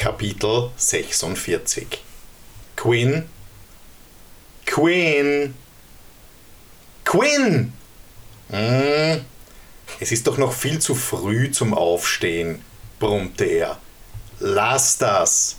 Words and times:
Kapitel 0.00 0.70
46 0.78 1.86
Quinn 2.74 3.28
Quinn 4.64 5.54
Quinn 7.04 7.72
hm, 8.48 9.24
Es 10.00 10.10
ist 10.10 10.26
doch 10.26 10.38
noch 10.38 10.54
viel 10.54 10.78
zu 10.78 10.94
früh 10.94 11.50
zum 11.50 11.74
Aufstehen, 11.74 12.62
brummte 12.98 13.44
er. 13.44 13.78
Lass 14.38 14.96
das. 14.96 15.56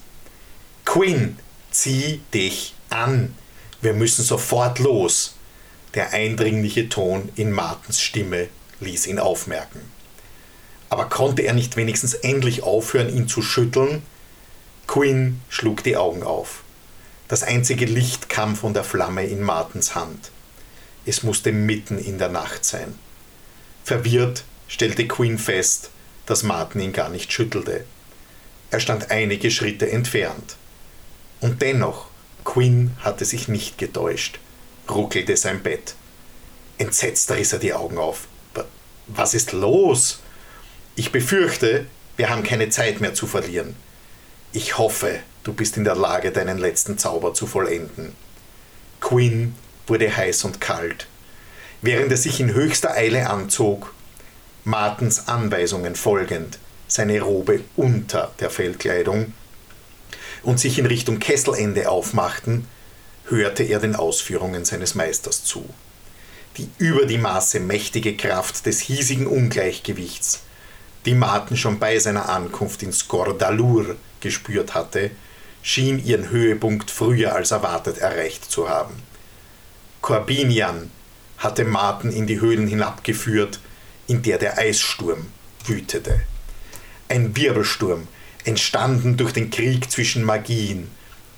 Quinn, 0.85 1.37
zieh 1.69 2.21
dich 2.33 2.73
an. 2.89 3.35
Wir 3.79 3.93
müssen 3.93 4.25
sofort 4.25 4.79
los. 4.79 5.35
Der 5.93 6.13
eindringliche 6.13 6.89
Ton 6.89 7.29
in 7.35 7.51
Martens 7.51 8.01
Stimme 8.01 8.47
ließ 8.79 9.05
ihn 9.05 9.19
aufmerken. 9.19 9.81
Aber 10.89 11.05
konnte 11.09 11.43
er 11.43 11.53
nicht 11.53 11.77
wenigstens 11.77 12.15
endlich 12.15 12.63
aufhören, 12.63 13.15
ihn 13.15 13.27
zu 13.27 13.43
schütteln? 13.43 14.01
Quinn 14.91 15.39
schlug 15.47 15.85
die 15.85 15.95
Augen 15.95 16.21
auf. 16.21 16.63
Das 17.29 17.43
einzige 17.43 17.85
Licht 17.85 18.27
kam 18.27 18.57
von 18.57 18.73
der 18.73 18.83
Flamme 18.83 19.25
in 19.25 19.41
Martens 19.41 19.95
Hand. 19.95 20.31
Es 21.05 21.23
musste 21.23 21.53
mitten 21.53 21.97
in 21.97 22.17
der 22.17 22.27
Nacht 22.27 22.65
sein. 22.65 22.95
Verwirrt 23.85 24.43
stellte 24.67 25.07
Quinn 25.07 25.37
fest, 25.37 25.91
dass 26.25 26.43
Martin 26.43 26.81
ihn 26.81 26.91
gar 26.91 27.07
nicht 27.07 27.31
schüttelte. 27.31 27.85
Er 28.69 28.81
stand 28.81 29.11
einige 29.11 29.49
Schritte 29.49 29.89
entfernt. 29.89 30.57
Und 31.39 31.61
dennoch, 31.61 32.07
Quinn 32.43 32.91
hatte 32.99 33.23
sich 33.23 33.47
nicht 33.47 33.77
getäuscht, 33.77 34.39
ruckelte 34.89 35.37
sein 35.37 35.63
Bett. 35.63 35.95
Entsetzt 36.79 37.31
riss 37.31 37.53
er 37.53 37.59
die 37.59 37.73
Augen 37.73 37.97
auf. 37.97 38.27
Was 39.07 39.35
ist 39.35 39.53
los? 39.53 40.19
Ich 40.97 41.13
befürchte, 41.13 41.85
wir 42.17 42.29
haben 42.29 42.43
keine 42.43 42.67
Zeit 42.67 42.99
mehr 42.99 43.13
zu 43.13 43.25
verlieren. 43.25 43.73
Ich 44.53 44.77
hoffe, 44.77 45.19
du 45.43 45.53
bist 45.53 45.77
in 45.77 45.85
der 45.85 45.95
Lage, 45.95 46.31
deinen 46.31 46.57
letzten 46.57 46.97
Zauber 46.97 47.33
zu 47.33 47.47
vollenden. 47.47 48.13
Quinn 48.99 49.55
wurde 49.87 50.13
heiß 50.13 50.43
und 50.43 50.59
kalt. 50.59 51.07
Während 51.81 52.11
er 52.11 52.17
sich 52.17 52.41
in 52.41 52.53
höchster 52.53 52.91
Eile 52.91 53.29
anzog, 53.29 53.93
Martens 54.65 55.29
Anweisungen 55.29 55.95
folgend, 55.95 56.59
seine 56.87 57.21
Robe 57.21 57.61
unter 57.77 58.31
der 58.41 58.49
Feldkleidung 58.49 59.33
und 60.43 60.59
sich 60.59 60.77
in 60.77 60.85
Richtung 60.85 61.19
Kesselende 61.19 61.89
aufmachten, 61.89 62.67
hörte 63.27 63.63
er 63.63 63.79
den 63.79 63.95
Ausführungen 63.95 64.65
seines 64.65 64.95
Meisters 64.95 65.45
zu. 65.45 65.65
Die 66.57 66.69
über 66.77 67.05
die 67.05 67.17
Maße 67.17 67.61
mächtige 67.61 68.17
Kraft 68.17 68.65
des 68.65 68.81
hiesigen 68.81 69.27
Ungleichgewichts, 69.27 70.41
die 71.05 71.15
Marten 71.15 71.55
schon 71.55 71.79
bei 71.79 71.97
seiner 71.99 72.27
Ankunft 72.27 72.83
in 72.83 72.91
Skordalur 72.91 73.95
gespürt 74.21 74.73
hatte, 74.73 75.11
schien 75.61 76.03
ihren 76.03 76.29
Höhepunkt 76.29 76.89
früher 76.89 77.35
als 77.35 77.51
erwartet 77.51 77.97
erreicht 77.97 78.49
zu 78.49 78.69
haben. 78.69 78.95
Corbinian 80.01 80.89
hatte 81.37 81.65
Marten 81.65 82.11
in 82.11 82.27
die 82.27 82.39
Höhlen 82.39 82.67
hinabgeführt, 82.67 83.59
in 84.07 84.21
der 84.21 84.37
der 84.37 84.57
Eissturm 84.57 85.27
wütete. 85.65 86.21
Ein 87.07 87.35
Wirbelsturm, 87.35 88.07
entstanden 88.45 89.17
durch 89.17 89.33
den 89.33 89.49
Krieg 89.49 89.91
zwischen 89.91 90.23
Magien, 90.23 90.89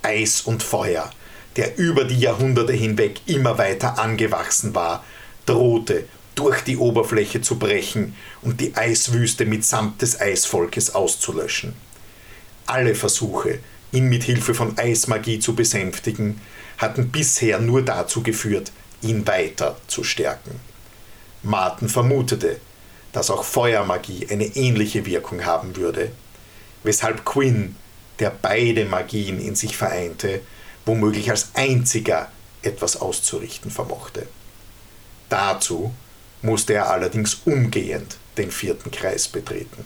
Eis 0.02 0.42
und 0.42 0.64
Feuer, 0.64 1.09
der 1.56 1.78
über 1.78 2.06
die 2.06 2.20
Jahrhunderte 2.20 2.73
hinweg 2.73 3.22
immer 3.25 3.58
weiter 3.58 4.00
angewachsen 4.00 4.73
war, 4.73 5.03
drohte 5.45 6.06
durch 6.36 6.62
die 6.62 6.78
Oberfläche 6.78 7.42
zu 7.42 7.59
brechen 7.59 8.16
und 8.42 8.59
die 8.59 8.75
Eiswüste 8.75 9.45
mitsamt 9.45 10.02
des 10.02 10.20
Eisvolkes 10.20 10.95
auszulöschen. 10.95 11.73
Alle 12.66 12.95
Versuche, 12.95 13.59
ihn 13.92 14.09
mit 14.09 14.23
Hilfe 14.23 14.53
von 14.53 14.78
Eismagie 14.78 15.39
zu 15.39 15.56
besänftigen, 15.56 16.42
hatten 16.78 17.09
bisher 17.09 17.59
nur 17.59 17.83
dazu 17.83 18.23
geführt, 18.23 18.72
ihn 19.02 19.28
weiter 19.28 19.78
zu 19.88 20.03
stärken. 20.03 20.59
Martin 21.44 21.90
vermutete, 21.90 22.59
dass 23.12 23.29
auch 23.29 23.44
Feuermagie 23.44 24.28
eine 24.29 24.46
ähnliche 24.56 25.06
Wirkung 25.06 25.46
haben 25.46 25.75
würde, 25.75 26.12
weshalb 26.84 27.25
Quinn, 27.25 27.75
der 28.19 28.31
beide 28.31 28.85
Magien 28.85 29.40
in 29.40 29.56
sich 29.56 29.78
vereinte, 29.78 30.41
womöglich 30.85 31.30
als 31.30 31.50
einziger 31.53 32.31
etwas 32.62 32.97
auszurichten 32.97 33.72
vermochte. 33.72 34.28
Dazu 35.30 35.94
musste 36.41 36.74
er 36.74 36.90
allerdings 36.90 37.41
umgehend 37.45 38.18
den 38.38 38.51
vierten 38.51 38.91
Kreis 38.91 39.28
betreten. 39.28 39.85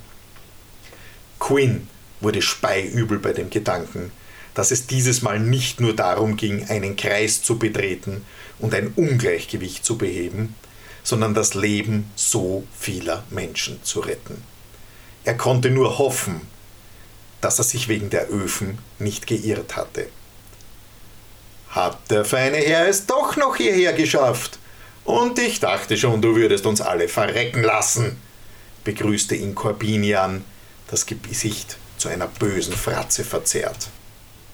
Quinn 1.40 1.88
wurde 2.22 2.42
speiübel 2.42 3.20
bei 3.20 3.34
dem 3.34 3.50
Gedanken, 3.50 4.12
dass 4.54 4.72
es 4.72 4.88
dieses 4.88 5.22
Mal 5.22 5.40
nicht 5.40 5.80
nur 5.80 5.96
darum 5.96 6.36
ging, 6.36 6.68
einen 6.68 6.96
Kreis 6.96 7.44
zu 7.44 7.60
betreten 7.60 8.26
und 8.60 8.74
ein 8.74 8.92
Ungleichgewicht 8.96 9.86
zu 9.86 9.98
beheben, 9.98 10.56
sondern 11.04 11.34
das 11.34 11.54
Leben 11.54 12.12
so 12.16 12.64
vieler 12.78 13.24
Menschen 13.30 13.84
zu 13.84 14.00
retten. 14.00 14.44
Er 15.24 15.36
konnte 15.36 15.70
nur 15.70 16.00
hoffen, 16.00 16.42
dass 17.40 17.60
er 17.60 17.66
sich 17.66 17.88
wegen 17.88 18.10
der 18.10 18.30
Öfen 18.32 18.80
nicht 18.98 19.28
geirrt 19.28 19.76
hatte. 19.76 20.08
Hat 21.70 22.10
der 22.10 22.26
feine 22.26 22.58
Herr 22.58 22.88
es 22.88 23.06
doch 23.06 23.38
noch 23.38 23.58
hierher 23.58 23.94
geschafft? 23.94 24.58
Und 25.06 25.38
ich 25.40 25.60
dachte 25.60 25.96
schon, 25.98 26.22
du 26.22 26.36
würdest 26.36 26.66
uns 26.66 26.82
alle 26.82 27.08
verrecken 27.08 27.62
lassen, 27.62 28.18
begrüßte 28.84 29.36
ihn 29.36 29.54
Corbinian, 29.54 30.44
das 30.90 31.06
Gesicht 31.06 31.78
zu 31.98 32.10
einer 32.10 32.28
bösen 32.28 32.74
Fratze 32.74 33.24
verzerrt. 33.24 33.90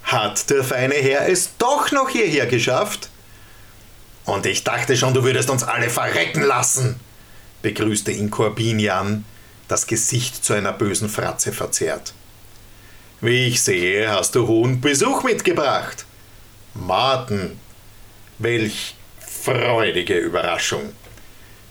Hat 0.03 0.49
der 0.49 0.63
feine 0.63 0.95
Herr 0.95 1.27
es 1.29 1.51
doch 1.57 1.91
noch 1.91 2.09
hierher 2.09 2.45
geschafft? 2.45 3.09
Und 4.25 4.45
ich 4.45 4.63
dachte 4.63 4.95
schon, 4.95 5.13
du 5.13 5.23
würdest 5.23 5.49
uns 5.49 5.63
alle 5.63 5.89
verrecken 5.89 6.43
lassen, 6.43 6.99
begrüßte 7.61 8.11
ihn 8.11 8.31
Corbinian, 8.31 9.25
das 9.67 9.87
Gesicht 9.87 10.43
zu 10.43 10.53
einer 10.53 10.73
bösen 10.73 11.09
Fratze 11.09 11.51
verzerrt. 11.51 12.13
Wie 13.21 13.47
ich 13.47 13.61
sehe, 13.61 14.09
hast 14.09 14.35
du 14.35 14.47
hohen 14.47 14.81
Besuch 14.81 15.23
mitgebracht. 15.23 16.05
Martin, 16.73 17.59
welch 18.37 18.95
freudige 19.19 20.17
Überraschung, 20.17 20.93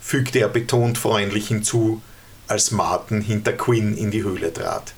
fügte 0.01 0.41
er 0.41 0.49
betont 0.49 0.99
freundlich 0.99 1.49
hinzu, 1.49 2.03
als 2.49 2.71
Martin 2.71 3.21
hinter 3.21 3.53
Quinn 3.53 3.97
in 3.97 4.11
die 4.11 4.23
Höhle 4.23 4.53
trat. 4.53 4.95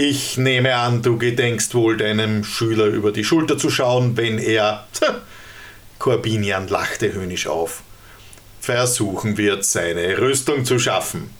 Ich 0.00 0.36
nehme 0.36 0.76
an, 0.76 1.02
du 1.02 1.18
gedenkst 1.18 1.74
wohl 1.74 1.96
deinem 1.96 2.44
Schüler 2.44 2.84
über 2.84 3.10
die 3.10 3.24
Schulter 3.24 3.58
zu 3.58 3.68
schauen, 3.68 4.16
wenn 4.16 4.38
er. 4.38 4.86
Corbinian 5.98 6.68
lachte 6.68 7.12
höhnisch 7.12 7.48
auf. 7.48 7.82
Versuchen 8.60 9.36
wird, 9.36 9.64
seine 9.64 10.18
Rüstung 10.18 10.64
zu 10.64 10.78
schaffen. 10.78 11.30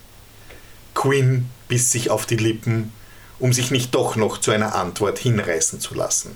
Quinn 0.93 1.45
biss 1.69 1.93
sich 1.93 2.09
auf 2.09 2.25
die 2.25 2.35
Lippen, 2.35 2.91
um 3.39 3.53
sich 3.53 3.71
nicht 3.71 3.95
doch 3.95 4.17
noch 4.17 4.39
zu 4.39 4.51
einer 4.51 4.75
Antwort 4.75 5.19
hinreißen 5.19 5.79
zu 5.79 5.95
lassen. 5.95 6.35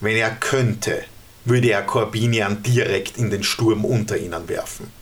Wenn 0.00 0.16
er 0.16 0.32
könnte, 0.32 1.02
würde 1.46 1.70
er 1.70 1.80
Corbinian 1.80 2.62
direkt 2.62 3.16
in 3.16 3.30
den 3.30 3.42
Sturm 3.42 3.86
unter 3.86 4.18
ihnen 4.18 4.50
werfen. 4.50 4.92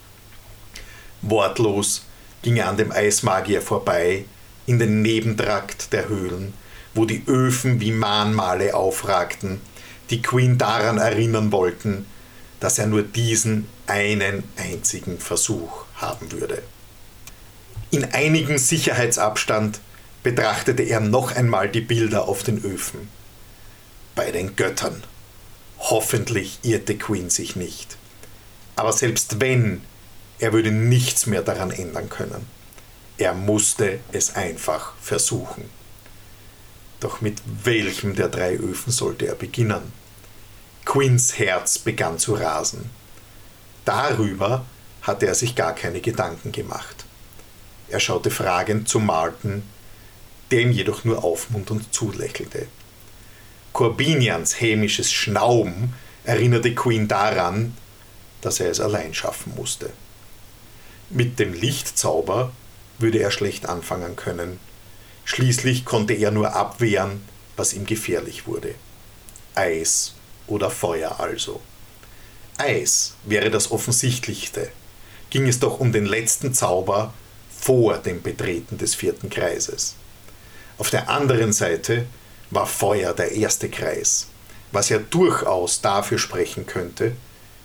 Wortlos 1.23 2.07
ging 2.43 2.57
er 2.57 2.69
an 2.69 2.77
dem 2.77 2.93
Eismagier 2.93 3.61
vorbei, 3.61 4.27
in 4.67 4.79
den 4.79 5.03
Nebentrakt 5.03 5.93
der 5.93 6.09
Höhlen, 6.09 6.55
wo 6.95 7.05
die 7.05 7.23
Öfen 7.27 7.81
wie 7.81 7.93
Mahnmale 7.93 8.75
aufragten, 8.75 9.61
die 10.11 10.23
Queen 10.23 10.59
daran 10.59 10.99
erinnern 10.99 11.53
wollten, 11.53 12.07
dass 12.61 12.79
er 12.79 12.87
nur 12.87 13.03
diesen 13.03 13.67
einen 13.87 14.45
einzigen 14.57 15.19
Versuch 15.19 15.85
haben 15.97 16.33
würde. 16.33 16.63
In 17.91 18.05
einigem 18.05 18.59
Sicherheitsabstand 18.59 19.81
betrachtete 20.23 20.83
er 20.83 21.01
noch 21.01 21.35
einmal 21.37 21.69
die 21.69 21.81
Bilder 21.81 22.29
auf 22.29 22.43
den 22.43 22.65
Öfen. 22.65 23.09
Bei 24.15 24.31
den 24.31 24.57
Göttern 24.57 25.03
Hoffentlich 25.91 26.61
irrte 26.63 26.97
Queen 26.97 27.29
sich 27.29 27.57
nicht. 27.57 27.99
Aber 28.75 28.93
selbst 28.93 29.41
wenn, 29.41 29.83
er 30.39 30.55
würde 30.55 30.71
nichts 30.71 31.27
mehr 31.27 31.43
daran 31.43 31.71
ändern 31.71 32.09
können. 32.09 32.47
Er 33.17 33.35
musste 33.35 34.01
es 34.13 34.35
einfach 34.35 34.95
versuchen. 35.01 35.71
Doch 37.01 37.21
mit 37.21 37.41
welchem 37.65 38.17
der 38.17 38.29
drei 38.29 38.55
Öfen 38.55 38.93
sollte 38.93 39.27
er 39.27 39.35
beginnen? 39.35 39.93
Quins 40.85 41.39
Herz 41.39 41.79
begann 41.79 42.19
zu 42.19 42.35
rasen. 42.35 42.91
Darüber 43.85 44.65
hatte 45.03 45.27
er 45.27 45.35
sich 45.35 45.55
gar 45.55 45.75
keine 45.75 46.01
Gedanken 46.01 46.51
gemacht. 46.51 47.05
Er 47.89 48.01
schaute 48.01 48.31
fragend 48.31 48.89
zu 48.89 48.99
Martin, 48.99 49.63
der 50.51 50.61
ihm 50.61 50.73
jedoch 50.73 51.05
nur 51.05 51.23
aufmunternd 51.23 51.93
zulächelte. 51.93 52.67
Corbinians 53.73 54.61
hämisches 54.61 55.13
Schnauben 55.13 55.95
erinnerte 56.25 56.75
Queen 56.75 57.09
daran, 57.09 57.77
dass 58.41 58.61
er 58.61 58.71
es 58.71 58.81
allein 58.81 59.15
schaffen 59.15 59.55
musste. 59.57 59.91
Mit 61.11 61.39
dem 61.39 61.53
Lichtzauber 61.53 62.53
würde 62.99 63.19
er 63.19 63.31
schlecht 63.31 63.67
anfangen 63.67 64.17
können. 64.17 64.59
Schließlich 65.25 65.85
konnte 65.85 66.15
er 66.15 66.31
nur 66.31 66.55
abwehren, 66.55 67.23
was 67.57 67.73
ihm 67.73 67.87
gefährlich 67.87 68.47
wurde. 68.47 68.75
Eis 69.55 70.15
oder 70.47 70.71
Feuer 70.71 71.21
also. 71.21 71.61
Eis 72.59 73.15
wäre 73.25 73.51
das 73.51 73.71
offensichtlichste. 73.71 74.71
Ging 75.31 75.49
es 75.49 75.59
doch 75.59 75.81
um 75.81 75.93
den 75.93 76.07
letzten 76.07 76.55
Zauber 76.55 77.13
vor 77.59 77.99
dem 77.99 78.23
Betreten 78.23 78.79
des 78.79 78.95
vierten 78.95 79.31
Kreises. 79.31 79.97
Auf 80.79 80.91
der 80.91 81.09
anderen 81.09 81.53
Seite 81.53 82.07
war 82.51 82.67
Feuer 82.67 83.15
der 83.15 83.33
erste 83.33 83.69
Kreis, 83.69 84.29
was 84.71 84.89
ja 84.89 84.99
durchaus 84.99 85.81
dafür 85.81 86.19
sprechen 86.19 86.67
könnte, 86.67 87.13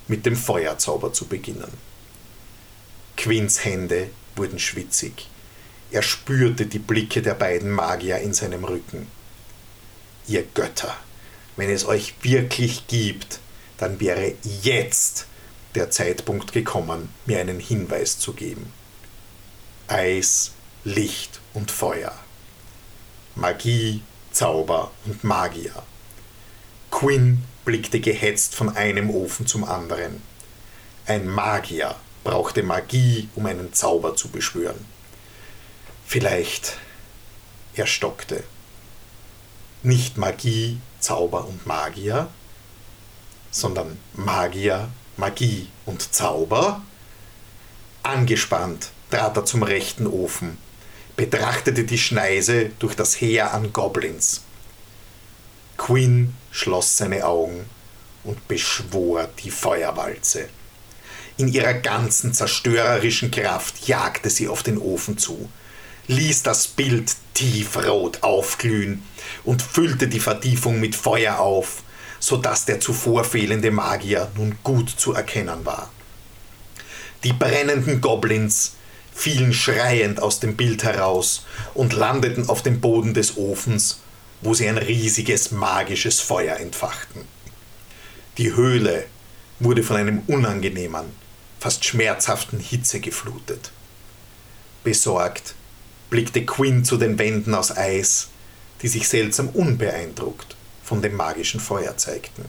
mit 0.07 0.25
dem 0.25 0.35
Feuerzauber 0.35 1.13
zu 1.13 1.25
beginnen. 1.25 1.71
Quins 3.17 3.65
Hände 3.65 4.09
wurden 4.39 4.57
schwitzig. 4.57 5.27
Er 5.91 6.01
spürte 6.01 6.65
die 6.65 6.79
Blicke 6.79 7.21
der 7.21 7.35
beiden 7.35 7.71
Magier 7.71 8.17
in 8.17 8.33
seinem 8.33 8.63
Rücken. 8.63 9.07
Ihr 10.27 10.43
Götter, 10.53 10.95
wenn 11.55 11.69
es 11.69 11.85
euch 11.85 12.15
wirklich 12.21 12.87
gibt, 12.87 13.39
dann 13.77 13.99
wäre 13.99 14.33
jetzt 14.61 15.27
der 15.75 15.91
Zeitpunkt 15.91 16.51
gekommen, 16.51 17.09
mir 17.25 17.39
einen 17.39 17.59
Hinweis 17.59 18.17
zu 18.19 18.33
geben. 18.33 18.71
Eis, 19.87 20.51
Licht 20.83 21.39
und 21.53 21.71
Feuer. 21.71 22.13
Magie, 23.35 24.01
Zauber 24.31 24.91
und 25.05 25.23
Magier. 25.23 25.83
Quinn 26.91 27.43
blickte 27.65 27.99
gehetzt 27.99 28.55
von 28.55 28.75
einem 28.75 29.09
Ofen 29.09 29.47
zum 29.47 29.63
anderen. 29.63 30.21
Ein 31.05 31.27
Magier 31.27 31.95
brauchte 32.23 32.63
Magie, 32.63 33.29
um 33.35 33.45
einen 33.45 33.73
Zauber 33.73 34.15
zu 34.15 34.29
beschwören. 34.29 34.85
Vielleicht. 36.05 36.77
Er 37.75 37.87
stockte. 37.87 38.43
Nicht 39.83 40.17
Magie, 40.17 40.79
Zauber 40.99 41.47
und 41.47 41.65
Magier, 41.65 42.27
sondern 43.51 43.97
Magier, 44.13 44.89
Magie 45.17 45.69
und 45.85 46.13
Zauber? 46.13 46.81
Angespannt 48.03 48.91
trat 49.09 49.37
er 49.37 49.45
zum 49.45 49.63
rechten 49.63 50.07
Ofen, 50.07 50.57
betrachtete 51.15 51.83
die 51.83 51.97
Schneise 51.97 52.69
durch 52.79 52.95
das 52.95 53.19
Heer 53.21 53.53
an 53.53 53.71
Goblins. 53.71 54.41
Quinn 55.77 56.35
schloss 56.51 56.97
seine 56.97 57.25
Augen 57.25 57.65
und 58.23 58.47
beschwor 58.47 59.29
die 59.39 59.51
Feuerwalze. 59.51 60.49
In 61.39 61.47
ihrer 61.47 61.73
ganzen 61.73 62.33
zerstörerischen 62.33 63.31
Kraft 63.31 63.87
jagte 63.87 64.29
sie 64.29 64.49
auf 64.49 64.61
den 64.61 64.77
Ofen 64.77 65.17
zu, 65.17 65.49
ließ 66.07 66.43
das 66.43 66.67
Bild 66.67 67.15
tiefrot 67.33 68.23
aufglühen 68.23 69.03
und 69.45 69.61
füllte 69.61 70.09
die 70.09 70.19
Vertiefung 70.19 70.81
mit 70.81 70.97
Feuer 70.97 71.39
auf, 71.39 71.83
so 72.19 72.35
dass 72.35 72.65
der 72.65 72.81
zuvor 72.81 73.23
fehlende 73.23 73.71
Magier 73.71 74.29
nun 74.35 74.57
gut 74.65 74.89
zu 74.89 75.13
erkennen 75.13 75.65
war. 75.65 75.89
Die 77.23 77.31
brennenden 77.31 78.01
Goblins 78.01 78.73
fielen 79.15 79.53
schreiend 79.53 80.21
aus 80.21 80.41
dem 80.41 80.57
Bild 80.57 80.83
heraus 80.83 81.45
und 81.73 81.93
landeten 81.93 82.49
auf 82.49 82.63
dem 82.63 82.81
Boden 82.81 83.13
des 83.13 83.37
Ofens, 83.37 84.01
wo 84.41 84.53
sie 84.53 84.67
ein 84.67 84.77
riesiges 84.77 85.51
magisches 85.51 86.19
Feuer 86.19 86.57
entfachten. 86.57 87.21
Die 88.37 88.53
Höhle 88.53 89.05
wurde 89.61 89.83
von 89.83 89.95
einem 89.95 90.19
unangenehmen, 90.27 91.05
fast 91.59 91.85
schmerzhaften 91.85 92.59
Hitze 92.59 92.99
geflutet. 92.99 93.71
Besorgt 94.83 95.55
blickte 96.09 96.45
Quinn 96.45 96.85
zu 96.85 96.97
den 96.97 97.19
Wänden 97.19 97.53
aus 97.53 97.75
Eis, 97.75 98.29
die 98.81 98.87
sich 98.87 99.07
seltsam 99.07 99.49
unbeeindruckt 99.49 100.55
von 100.83 101.01
dem 101.01 101.15
magischen 101.15 101.59
Feuer 101.59 101.97
zeigten. 101.97 102.45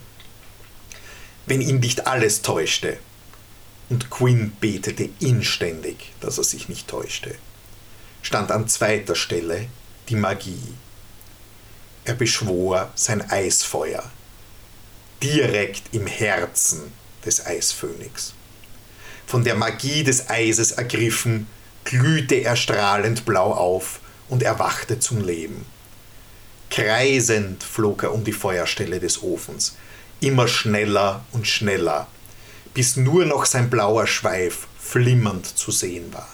Wenn 1.46 1.60
ihn 1.60 1.80
nicht 1.80 2.06
alles 2.06 2.42
täuschte, 2.42 2.98
und 3.88 4.08
Quinn 4.08 4.52
betete 4.60 5.08
inständig, 5.18 6.12
dass 6.20 6.38
er 6.38 6.44
sich 6.44 6.68
nicht 6.68 6.86
täuschte, 6.86 7.34
stand 8.22 8.52
an 8.52 8.68
zweiter 8.68 9.16
Stelle 9.16 9.66
die 10.08 10.14
Magie. 10.14 10.74
Er 12.04 12.14
beschwor 12.14 12.92
sein 12.94 13.28
Eisfeuer, 13.30 14.08
direkt 15.22 15.92
im 15.92 16.06
Herzen 16.06 16.92
des 17.26 17.44
Eisphönix. 17.44 18.32
Von 19.30 19.44
der 19.44 19.54
Magie 19.54 20.02
des 20.02 20.28
Eises 20.28 20.72
ergriffen, 20.72 21.46
glühte 21.84 22.34
er 22.34 22.56
strahlend 22.56 23.24
blau 23.24 23.52
auf 23.52 24.00
und 24.28 24.42
erwachte 24.42 24.98
zum 24.98 25.24
Leben. 25.24 25.66
Kreisend 26.68 27.62
flog 27.62 28.02
er 28.02 28.12
um 28.12 28.24
die 28.24 28.32
Feuerstelle 28.32 28.98
des 28.98 29.22
Ofens, 29.22 29.76
immer 30.18 30.48
schneller 30.48 31.24
und 31.30 31.46
schneller, 31.46 32.08
bis 32.74 32.96
nur 32.96 33.24
noch 33.24 33.44
sein 33.46 33.70
blauer 33.70 34.08
Schweif 34.08 34.66
flimmernd 34.80 35.46
zu 35.46 35.70
sehen 35.70 36.12
war. 36.12 36.28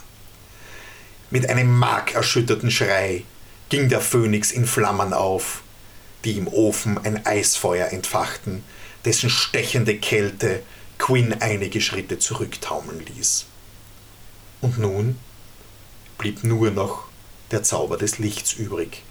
Mit 1.28 1.50
einem 1.50 1.70
markerschütterten 1.70 2.70
Schrei 2.70 3.24
ging 3.68 3.90
der 3.90 4.00
Phönix 4.00 4.52
in 4.52 4.64
Flammen 4.64 5.12
auf, 5.12 5.60
die 6.24 6.38
im 6.38 6.48
Ofen 6.48 6.96
ein 7.04 7.26
Eisfeuer 7.26 7.88
entfachten, 7.88 8.64
dessen 9.04 9.28
stechende 9.28 9.98
Kälte 9.98 10.62
Quinn 10.98 11.34
einige 11.40 11.80
Schritte 11.80 12.18
zurücktaumeln 12.18 13.04
ließ. 13.14 13.46
Und 14.60 14.78
nun 14.78 15.18
blieb 16.18 16.44
nur 16.44 16.70
noch 16.70 17.04
der 17.50 17.62
Zauber 17.62 17.96
des 17.96 18.18
Lichts 18.18 18.54
übrig. 18.54 19.02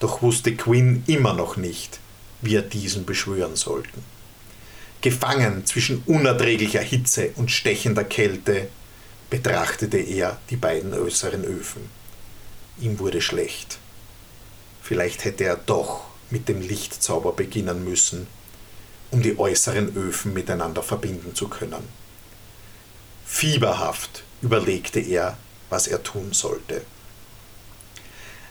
Doch 0.00 0.22
wusste 0.22 0.56
Quinn 0.56 1.04
immer 1.06 1.32
noch 1.32 1.56
nicht, 1.56 2.00
wie 2.40 2.56
er 2.56 2.62
diesen 2.62 3.04
beschwören 3.04 3.56
sollten. 3.56 4.02
Gefangen 5.00 5.66
zwischen 5.66 6.02
unerträglicher 6.06 6.80
Hitze 6.80 7.30
und 7.36 7.50
stechender 7.50 8.04
Kälte 8.04 8.68
betrachtete 9.30 9.98
er 9.98 10.40
die 10.50 10.56
beiden 10.56 10.94
äußeren 10.94 11.44
Öfen. 11.44 11.88
Ihm 12.80 12.98
wurde 12.98 13.20
schlecht. 13.20 13.78
Vielleicht 14.82 15.24
hätte 15.24 15.44
er 15.44 15.56
doch 15.56 16.04
mit 16.30 16.48
dem 16.48 16.60
Lichtzauber 16.60 17.32
beginnen 17.32 17.84
müssen, 17.84 18.26
um 19.12 19.22
die 19.22 19.38
äußeren 19.38 19.94
Öfen 19.94 20.32
miteinander 20.32 20.82
verbinden 20.82 21.34
zu 21.34 21.46
können. 21.46 21.86
Fieberhaft 23.24 24.24
überlegte 24.40 25.00
er, 25.00 25.36
was 25.70 25.86
er 25.86 26.02
tun 26.02 26.32
sollte. 26.32 26.82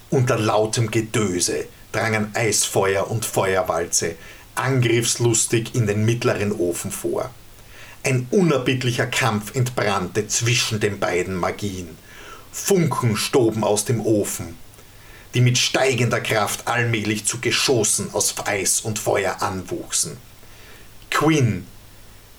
Unter 0.10 0.38
lautem 0.38 0.90
Gedöse 0.92 1.66
drangen 1.92 2.32
Eisfeuer 2.36 3.10
und 3.10 3.26
Feuerwalze 3.26 4.16
angriffslustig 4.56 5.74
in 5.74 5.88
den 5.88 6.06
mittleren 6.06 6.52
Ofen 6.52 6.92
vor. 6.92 7.32
Ein 8.04 8.28
unerbittlicher 8.32 9.08
Kampf 9.08 9.56
entbrannte 9.56 10.28
zwischen 10.28 10.80
den 10.80 11.00
beiden 11.00 11.36
Magien. 11.36 11.98
Funken 12.52 13.18
stoben 13.18 13.64
aus 13.64 13.86
dem 13.86 14.02
Ofen, 14.02 14.58
die 15.34 15.42
mit 15.42 15.58
steigender 15.58 16.20
Kraft 16.20 16.68
allmählich 16.68 17.26
zu 17.26 17.40
Geschossen 17.40 18.14
aus 18.14 18.36
Eis 18.46 18.82
und 18.82 19.00
Feuer 19.00 19.42
anwuchsen. 19.42 20.18
Quinn, 21.22 21.68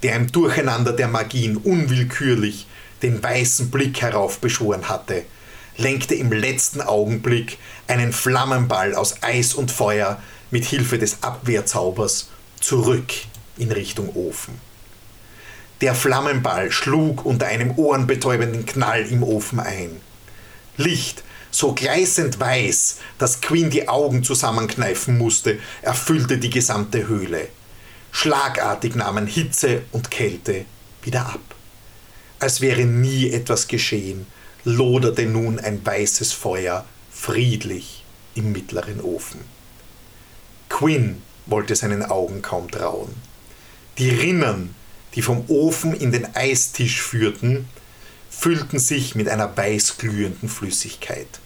der 0.03 0.17
im 0.17 0.33
Durcheinander 0.33 0.93
der 0.93 1.07
Magien 1.07 1.57
unwillkürlich 1.57 2.67
den 3.01 3.23
weißen 3.23 3.71
Blick 3.71 4.03
heraufbeschworen 4.03 4.89
hatte, 4.89 5.23
lenkte 5.77 6.17
im 6.17 6.33
letzten 6.33 6.81
Augenblick 6.81 7.59
einen 7.87 8.13
Flammenball 8.13 8.97
aus 8.97 9.23
Eis 9.23 9.55
und 9.55 9.71
Feuer 9.71 10.21
mit 10.51 10.65
Hilfe 10.65 10.99
des 10.99 11.23
Abwehrzaubers 11.23 12.31
zurück 12.59 13.13
in 13.57 13.71
Richtung 13.71 14.17
Ofen. 14.17 14.61
Der 15.81 15.95
Flammenball 15.95 16.73
schlug 16.73 17.25
unter 17.25 17.47
einem 17.47 17.79
ohrenbetäubenden 17.79 18.67
Knall 18.67 19.03
im 19.07 19.23
Ofen 19.23 19.61
ein. 19.61 20.01
Licht, 20.77 21.23
so 21.53 21.73
gleißend 21.73 22.41
weiß, 22.41 22.99
dass 23.19 23.41
Queen 23.41 23.71
die 23.71 23.89
Augen 23.89 24.25
zusammenkneifen 24.25 25.19
musste, 25.19 25.61
erfüllte 25.83 26.39
die 26.39 26.51
gesamte 26.51 27.07
Höhle. 27.07 27.49
Schlagartig 28.13 28.95
nahmen 28.95 29.27
Hitze 29.27 29.83
und 29.91 30.11
Kälte 30.11 30.67
wieder 31.03 31.27
ab. 31.27 31.41
Als 32.39 32.61
wäre 32.61 32.85
nie 32.85 33.31
etwas 33.31 33.67
geschehen, 33.67 34.27
loderte 34.65 35.27
nun 35.27 35.59
ein 35.59 35.85
weißes 35.85 36.33
Feuer 36.33 36.85
friedlich 37.11 38.05
im 38.35 38.53
mittleren 38.53 39.01
Ofen. 39.01 39.41
Quinn 40.69 41.23
wollte 41.47 41.75
seinen 41.75 42.05
Augen 42.05 42.43
kaum 42.43 42.71
trauen. 42.71 43.15
Die 43.99 44.11
Rinnen, 44.11 44.75
die 45.15 45.23
vom 45.23 45.45
Ofen 45.49 45.93
in 45.93 46.13
den 46.13 46.35
Eistisch 46.37 47.03
führten, 47.03 47.69
füllten 48.31 48.79
sich 48.79 49.15
mit 49.15 49.29
einer 49.29 49.57
weißglühenden 49.57 50.49
Flüssigkeit. 50.49 51.41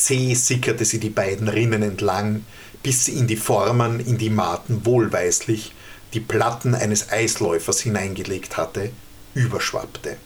Zäh 0.00 0.32
sickerte 0.32 0.86
sie 0.86 0.98
die 0.98 1.10
beiden 1.10 1.46
Rinnen 1.46 1.82
entlang, 1.82 2.46
bis 2.82 3.04
sie 3.04 3.18
in 3.18 3.26
die 3.26 3.36
Formen, 3.36 4.00
in 4.00 4.16
die 4.16 4.30
Maten 4.30 4.86
wohlweislich 4.86 5.74
die 6.14 6.20
Platten 6.20 6.74
eines 6.74 7.10
Eisläufers 7.10 7.80
hineingelegt 7.80 8.56
hatte, 8.56 8.92
überschwappte. 9.34 10.16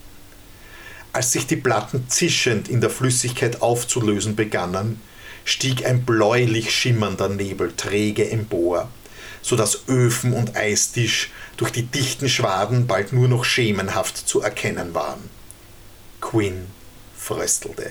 Als 1.13 1.33
sich 1.33 1.49
die 1.49 1.57
Platten 1.57 2.09
zischend 2.09 2.69
in 2.69 2.81
der 2.81 2.89
Flüssigkeit 2.89 3.63
aufzulösen 3.63 4.37
begannen, 4.37 5.01
stieg 5.45 5.85
ein 5.85 6.05
bläulich 6.05 6.71
schimmernder 6.73 7.29
Nebel 7.29 7.73
träge 7.77 8.31
empor, 8.31 8.89
so 9.43 9.57
dass 9.57 9.89
Öfen 9.89 10.35
und 10.35 10.57
Eistisch 10.57 11.33
durch 11.57 11.73
die 11.73 11.87
dichten 11.87 12.29
Schwaden 12.29 12.87
bald 12.87 13.13
nur 13.13 13.27
noch 13.27 13.45
schemenhaft 13.45 14.17
zu 14.17 14.41
erkennen 14.41 14.95
waren. 14.95 15.29
Quinn 16.21 16.67
fröstelte. 17.17 17.91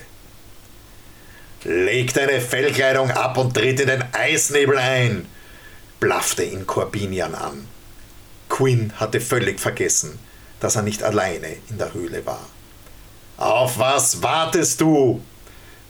Leg 1.64 2.12
deine 2.12 2.42
Fellkleidung 2.42 3.10
ab 3.10 3.38
und 3.38 3.54
tritt 3.54 3.80
in 3.80 3.86
den 3.86 4.04
Eisnebel 4.12 4.76
ein, 4.76 5.26
blaffte 5.98 6.44
ihn 6.44 6.66
Corbinian 6.66 7.34
an. 7.34 7.66
Quinn 8.50 8.92
hatte 8.96 9.18
völlig 9.18 9.58
vergessen, 9.58 10.18
dass 10.60 10.76
er 10.76 10.82
nicht 10.82 11.02
alleine 11.02 11.56
in 11.70 11.78
der 11.78 11.94
Höhle 11.94 12.26
war. 12.26 12.46
Auf 13.38 13.78
was 13.78 14.22
wartest 14.22 14.82
du? 14.82 15.22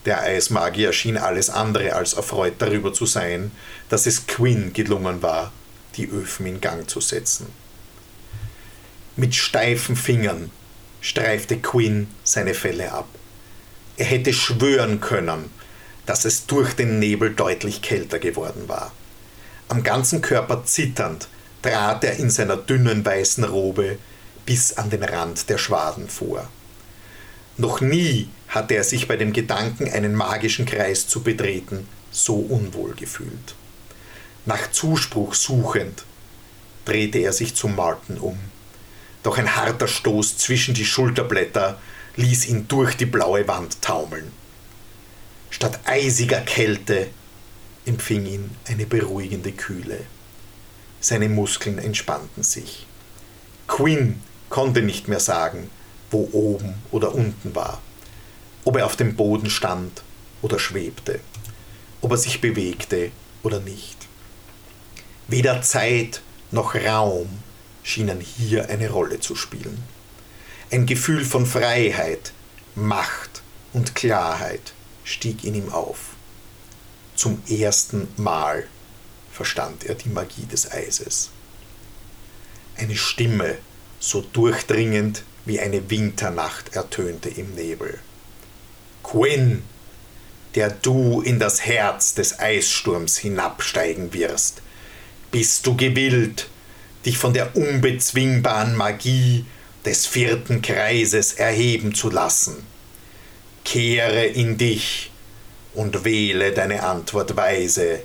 Der 0.04 0.20
Eismagier 0.20 0.92
schien 0.92 1.16
alles 1.16 1.50
andere 1.50 1.94
als 1.94 2.12
erfreut 2.12 2.54
darüber 2.58 2.92
zu 2.92 3.04
sein, 3.04 3.50
dass 3.88 4.06
es 4.06 4.28
Quinn 4.28 4.72
gelungen 4.72 5.22
war, 5.22 5.52
die 5.96 6.08
Öfen 6.08 6.46
in 6.46 6.60
Gang 6.60 6.88
zu 6.88 7.00
setzen. 7.00 7.46
Mit 9.16 9.34
steifen 9.34 9.96
Fingern 9.96 10.50
streifte 11.00 11.58
Quinn 11.58 12.08
seine 12.22 12.54
Felle 12.54 12.92
ab. 12.92 13.08
Er 13.96 14.06
hätte 14.06 14.32
schwören 14.32 15.00
können, 15.00 15.50
dass 16.06 16.24
es 16.24 16.46
durch 16.46 16.74
den 16.74 16.98
Nebel 16.98 17.34
deutlich 17.34 17.82
kälter 17.82 18.18
geworden 18.18 18.68
war. 18.68 18.92
Am 19.68 19.82
ganzen 19.82 20.20
Körper 20.20 20.64
zitternd 20.64 21.28
trat 21.62 22.04
er 22.04 22.16
in 22.16 22.30
seiner 22.30 22.56
dünnen 22.56 23.04
weißen 23.04 23.44
Robe 23.44 23.98
bis 24.44 24.74
an 24.74 24.90
den 24.90 25.02
Rand 25.02 25.48
der 25.48 25.58
Schwaden 25.58 26.08
vor. 26.08 26.48
Noch 27.56 27.80
nie 27.80 28.28
hatte 28.48 28.74
er 28.74 28.84
sich 28.84 29.08
bei 29.08 29.16
dem 29.16 29.32
Gedanken, 29.32 29.90
einen 29.90 30.14
magischen 30.14 30.66
Kreis 30.66 31.08
zu 31.08 31.22
betreten, 31.22 31.88
so 32.10 32.36
unwohl 32.36 32.94
gefühlt. 32.94 33.54
Nach 34.44 34.70
Zuspruch 34.70 35.34
suchend 35.34 36.04
drehte 36.84 37.18
er 37.18 37.32
sich 37.32 37.54
zu 37.54 37.68
Martin 37.68 38.18
um. 38.18 38.38
Doch 39.22 39.38
ein 39.38 39.56
harter 39.56 39.88
Stoß 39.88 40.36
zwischen 40.36 40.74
die 40.74 40.84
Schulterblätter 40.84 41.78
ließ 42.16 42.46
ihn 42.46 42.68
durch 42.68 42.96
die 42.96 43.06
blaue 43.06 43.48
Wand 43.48 43.80
taumeln. 43.80 44.30
Statt 45.54 45.78
eisiger 45.84 46.40
Kälte 46.40 47.06
empfing 47.86 48.26
ihn 48.26 48.50
eine 48.66 48.86
beruhigende 48.86 49.52
Kühle. 49.52 50.00
Seine 50.98 51.28
Muskeln 51.28 51.78
entspannten 51.78 52.42
sich. 52.42 52.88
Quinn 53.68 54.20
konnte 54.50 54.82
nicht 54.82 55.06
mehr 55.06 55.20
sagen, 55.20 55.70
wo 56.10 56.28
oben 56.32 56.74
oder 56.90 57.14
unten 57.14 57.54
war, 57.54 57.80
ob 58.64 58.78
er 58.78 58.86
auf 58.86 58.96
dem 58.96 59.14
Boden 59.14 59.48
stand 59.48 60.02
oder 60.42 60.58
schwebte, 60.58 61.20
ob 62.00 62.10
er 62.10 62.16
sich 62.18 62.40
bewegte 62.40 63.12
oder 63.44 63.60
nicht. 63.60 64.08
Weder 65.28 65.62
Zeit 65.62 66.20
noch 66.50 66.74
Raum 66.74 67.28
schienen 67.84 68.20
hier 68.20 68.70
eine 68.70 68.90
Rolle 68.90 69.20
zu 69.20 69.36
spielen. 69.36 69.84
Ein 70.72 70.86
Gefühl 70.86 71.24
von 71.24 71.46
Freiheit, 71.46 72.32
Macht 72.74 73.42
und 73.72 73.94
Klarheit 73.94 74.73
stieg 75.04 75.44
in 75.44 75.54
ihm 75.54 75.72
auf. 75.72 76.16
Zum 77.14 77.42
ersten 77.48 78.08
Mal 78.16 78.66
verstand 79.32 79.84
er 79.84 79.94
die 79.94 80.08
Magie 80.08 80.46
des 80.46 80.70
Eises. 80.70 81.30
Eine 82.76 82.96
Stimme, 82.96 83.58
so 84.00 84.20
durchdringend 84.20 85.22
wie 85.44 85.60
eine 85.60 85.90
Winternacht, 85.90 86.74
ertönte 86.74 87.28
im 87.28 87.54
Nebel. 87.54 87.98
Quinn, 89.02 89.62
der 90.54 90.70
du 90.70 91.20
in 91.20 91.38
das 91.38 91.64
Herz 91.64 92.14
des 92.14 92.38
Eissturms 92.38 93.18
hinabsteigen 93.18 94.12
wirst, 94.12 94.62
bist 95.30 95.66
du 95.66 95.76
gewillt, 95.76 96.48
dich 97.04 97.18
von 97.18 97.34
der 97.34 97.56
unbezwingbaren 97.56 98.74
Magie 98.74 99.44
des 99.84 100.06
vierten 100.06 100.62
Kreises 100.62 101.34
erheben 101.34 101.94
zu 101.94 102.10
lassen. 102.10 102.64
Kehre 103.64 104.26
in 104.26 104.56
dich 104.56 105.10
und 105.74 106.04
wähle 106.04 106.52
deine 106.52 106.82
Antwort 106.82 107.36
weise, 107.36 108.02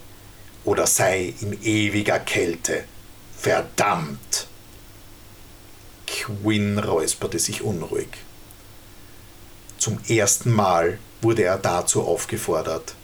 oder 0.65 0.87
sei 0.87 1.33
in 1.41 1.63
ewiger 1.63 2.19
Kälte 2.19 2.83
verdammt. 3.37 4.47
Quinn 6.05 6.77
räusperte 6.77 7.39
sich 7.39 7.61
unruhig. 7.61 8.09
Zum 9.77 9.99
ersten 10.07 10.51
Mal 10.51 10.99
wurde 11.21 11.43
er 11.43 11.57
dazu 11.57 12.03
aufgefordert, 12.03 12.95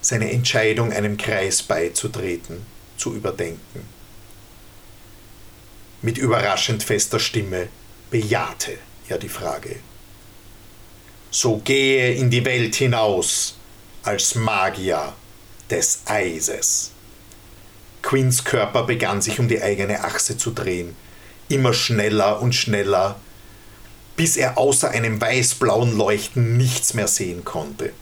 seine 0.00 0.30
Entscheidung, 0.30 0.92
einem 0.92 1.16
Kreis 1.16 1.62
beizutreten, 1.62 2.64
zu 2.96 3.14
überdenken. 3.14 3.86
Mit 6.00 6.16
überraschend 6.16 6.82
fester 6.82 7.18
Stimme 7.18 7.68
bejahte 8.10 8.78
er 9.08 9.18
die 9.18 9.28
Frage. 9.28 9.76
So 11.30 11.58
gehe 11.58 12.14
in 12.14 12.30
die 12.30 12.44
Welt 12.44 12.74
hinaus 12.74 13.56
als 14.02 14.34
Magier 14.34 15.12
des 15.70 16.02
Eises. 16.06 16.92
Quinns 18.02 18.44
Körper 18.44 18.84
begann 18.84 19.20
sich 19.20 19.38
um 19.38 19.48
die 19.48 19.60
eigene 19.60 20.04
Achse 20.04 20.38
zu 20.38 20.50
drehen, 20.50 20.96
immer 21.48 21.74
schneller 21.74 22.40
und 22.40 22.54
schneller, 22.54 23.16
bis 24.16 24.36
er 24.36 24.56
außer 24.56 24.90
einem 24.90 25.20
weißblauen 25.20 25.96
Leuchten 25.96 26.56
nichts 26.56 26.94
mehr 26.94 27.08
sehen 27.08 27.44
konnte. 27.44 27.92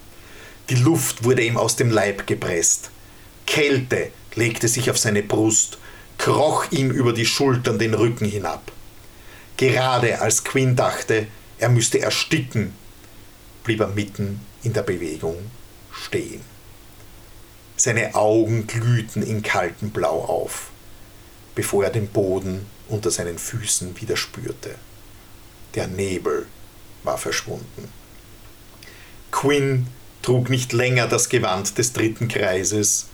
Die 0.71 0.77
Luft 0.77 1.25
wurde 1.25 1.43
ihm 1.43 1.57
aus 1.57 1.77
dem 1.77 1.91
Leib 1.91 2.27
gepresst. 2.27 2.91
Kälte 3.47 4.11
legte 4.35 4.69
sich 4.69 4.91
auf 4.91 4.99
seine 4.99 5.23
Brust 5.23 5.79
kroch 6.19 6.71
ihm 6.71 6.91
über 6.91 7.13
die 7.13 7.27
Schultern 7.27 7.79
den 7.79 7.95
Rücken 7.95 8.27
hinab. 8.27 8.73
Gerade 9.57 10.21
als 10.21 10.45
Quinn 10.45 10.77
dachte, 10.77 11.27
er 11.59 11.69
müsste 11.69 12.01
ersticken, 12.01 12.73
blieb 13.67 13.81
er 13.81 13.89
mitten 13.89 14.41
in 14.63 14.73
der 14.73 14.83
Bewegung 14.83 15.51
stehen. 15.91 16.41
Seine 17.77 18.15
Augen 18.15 18.69
glühten 18.69 19.23
in 19.23 19.43
kaltem 19.43 19.91
Blau 19.91 20.25
auf, 20.25 20.71
bevor 21.57 21.83
er 21.83 21.91
den 21.91 22.07
Boden 22.07 22.65
unter 22.89 23.11
seinen 23.11 23.39
Füßen 23.39 24.01
wieder 24.01 24.17
spürte. 24.17 24.77
Der 25.75 25.89
Nebel 25.89 26.47
war 27.03 27.19
verschwunden. 27.19 27.89
Quinn 29.33 29.89
trug 30.23 30.49
nicht 30.49 30.73
länger 30.73 31.09
das 31.09 31.29
Gewand 31.29 31.77
des 31.77 31.93
dritten 31.93 32.29
Kreises, 32.29 33.07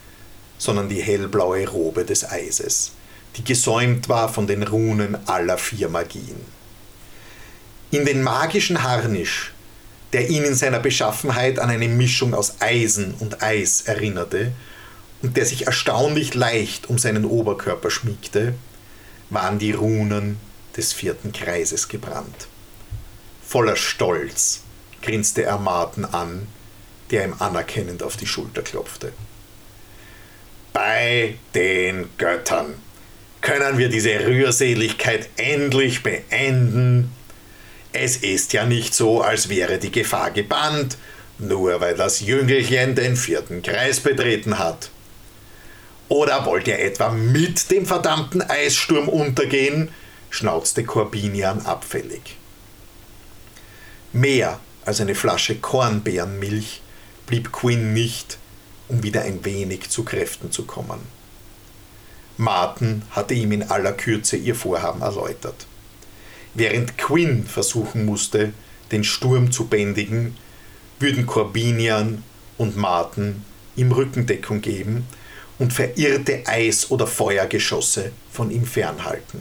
sondern 0.59 0.91
die 0.91 1.03
hellblaue 1.03 1.67
Robe 1.67 2.05
des 2.05 2.31
Eises, 2.31 2.93
die 3.37 3.45
gesäumt 3.45 4.11
war 4.11 4.29
von 4.29 4.47
den 4.47 4.63
Runen 4.63 5.17
aller 5.27 5.57
vier 5.57 5.89
Magien. 5.89 6.41
In 7.91 8.05
den 8.05 8.23
magischen 8.23 8.83
Harnisch, 8.83 9.52
der 10.13 10.29
ihn 10.29 10.45
in 10.45 10.55
seiner 10.55 10.81
Beschaffenheit 10.81 11.59
an 11.59 11.71
eine 11.71 11.89
Mischung 11.89 12.35
aus 12.35 12.57
Eisen 12.61 13.15
und 13.19 13.43
Eis 13.43 13.83
erinnerte 13.83 14.53
und 15.23 15.37
der 15.37 15.47
sich 15.47 15.67
erstaunlich 15.67 16.35
leicht 16.35 16.91
um 16.91 16.99
seinen 16.99 17.25
Oberkörper 17.25 17.91
schmiegte, 17.91 18.55
waren 19.31 19.59
die 19.59 19.73
Runen 19.73 20.39
des 20.77 20.93
vierten 20.93 21.33
Kreises 21.33 21.89
gebrannt. 21.89 22.49
Voller 23.47 23.77
Stolz 23.77 24.63
grinste 25.01 25.45
er 25.45 25.59
Marten 25.59 26.05
an, 26.05 26.47
der 27.11 27.25
ihm 27.25 27.35
anerkennend 27.39 28.03
auf 28.03 28.17
die 28.17 28.27
Schulter 28.27 28.63
klopfte 28.63 29.13
bei 30.73 31.37
den 31.55 32.09
Göttern. 32.19 32.75
Können 33.41 33.79
wir 33.79 33.89
diese 33.89 34.27
Rührseligkeit 34.27 35.29
endlich 35.37 36.03
beenden? 36.03 37.13
Es 37.93 38.17
ist 38.17 38.53
ja 38.53 38.65
nicht 38.65 38.95
so, 38.95 39.21
als 39.21 39.49
wäre 39.49 39.79
die 39.79 39.93
Gefahr 39.93 40.31
gebannt, 40.31 40.97
nur 41.39 41.81
weil 41.81 41.95
das 41.95 42.21
Jüngelchen 42.21 42.95
den 42.95 43.17
vierten 43.17 43.63
Kreis 43.63 44.01
betreten 44.01 44.59
hat. 44.59 44.91
Oder 46.09 46.45
wollt 46.47 46.69
ihr 46.69 46.79
etwa 46.79 47.11
mit 47.11 47.71
dem 47.71 47.87
verdammten 47.87 48.43
Eissturm 48.43 49.09
untergehen? 49.09 49.91
schnauzte 50.31 50.85
Corbinian 50.85 51.67
abfällig. 51.67 52.37
Mehr 54.13 54.61
als 54.85 55.01
eine 55.01 55.15
Flasche 55.15 55.57
Kornbeerenmilch 55.57 56.81
blieb 57.27 57.53
Quinn 57.53 57.93
nicht, 57.93 58.39
um 58.89 59.03
wieder 59.03 59.23
ein 59.23 59.45
wenig 59.45 59.91
zu 59.91 60.05
Kräften 60.05 60.51
zu 60.51 60.65
kommen. 60.65 61.01
Martin 62.37 63.03
hatte 63.11 63.35
ihm 63.35 63.53
in 63.53 63.71
aller 63.71 63.93
Kürze 63.93 64.37
ihr 64.37 64.55
Vorhaben 64.55 65.03
erläutert. 65.03 65.67
Während 66.55 66.99
Quinn 66.99 67.45
versuchen 67.45 68.05
musste, 68.05 68.53
den 68.91 69.05
Sturm 69.05 69.51
zu 69.51 69.67
bändigen, 69.67 70.37
würden 70.99 71.27
Corbinian 71.27 72.23
und 72.59 72.77
Martin 72.77 73.45
ihm 73.75 73.91
Rückendeckung 73.91 74.61
geben 74.61 75.07
und 75.59 75.73
verirrte 75.73 76.43
Eis- 76.47 76.91
oder 76.91 77.07
Feuergeschosse 77.07 78.13
von 78.31 78.51
ihm 78.51 78.67
fernhalten. 78.67 79.41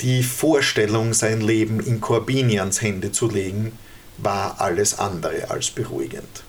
Die 0.00 0.24
Vorstellung, 0.24 1.14
sein 1.14 1.40
Leben 1.40 1.78
in 1.78 2.00
Corbinians 2.00 2.82
Hände 2.82 3.12
zu 3.12 3.30
legen, 3.30 3.78
war 4.18 4.60
alles 4.60 4.98
andere 4.98 5.50
als 5.50 5.70
beruhigend. 5.70 6.42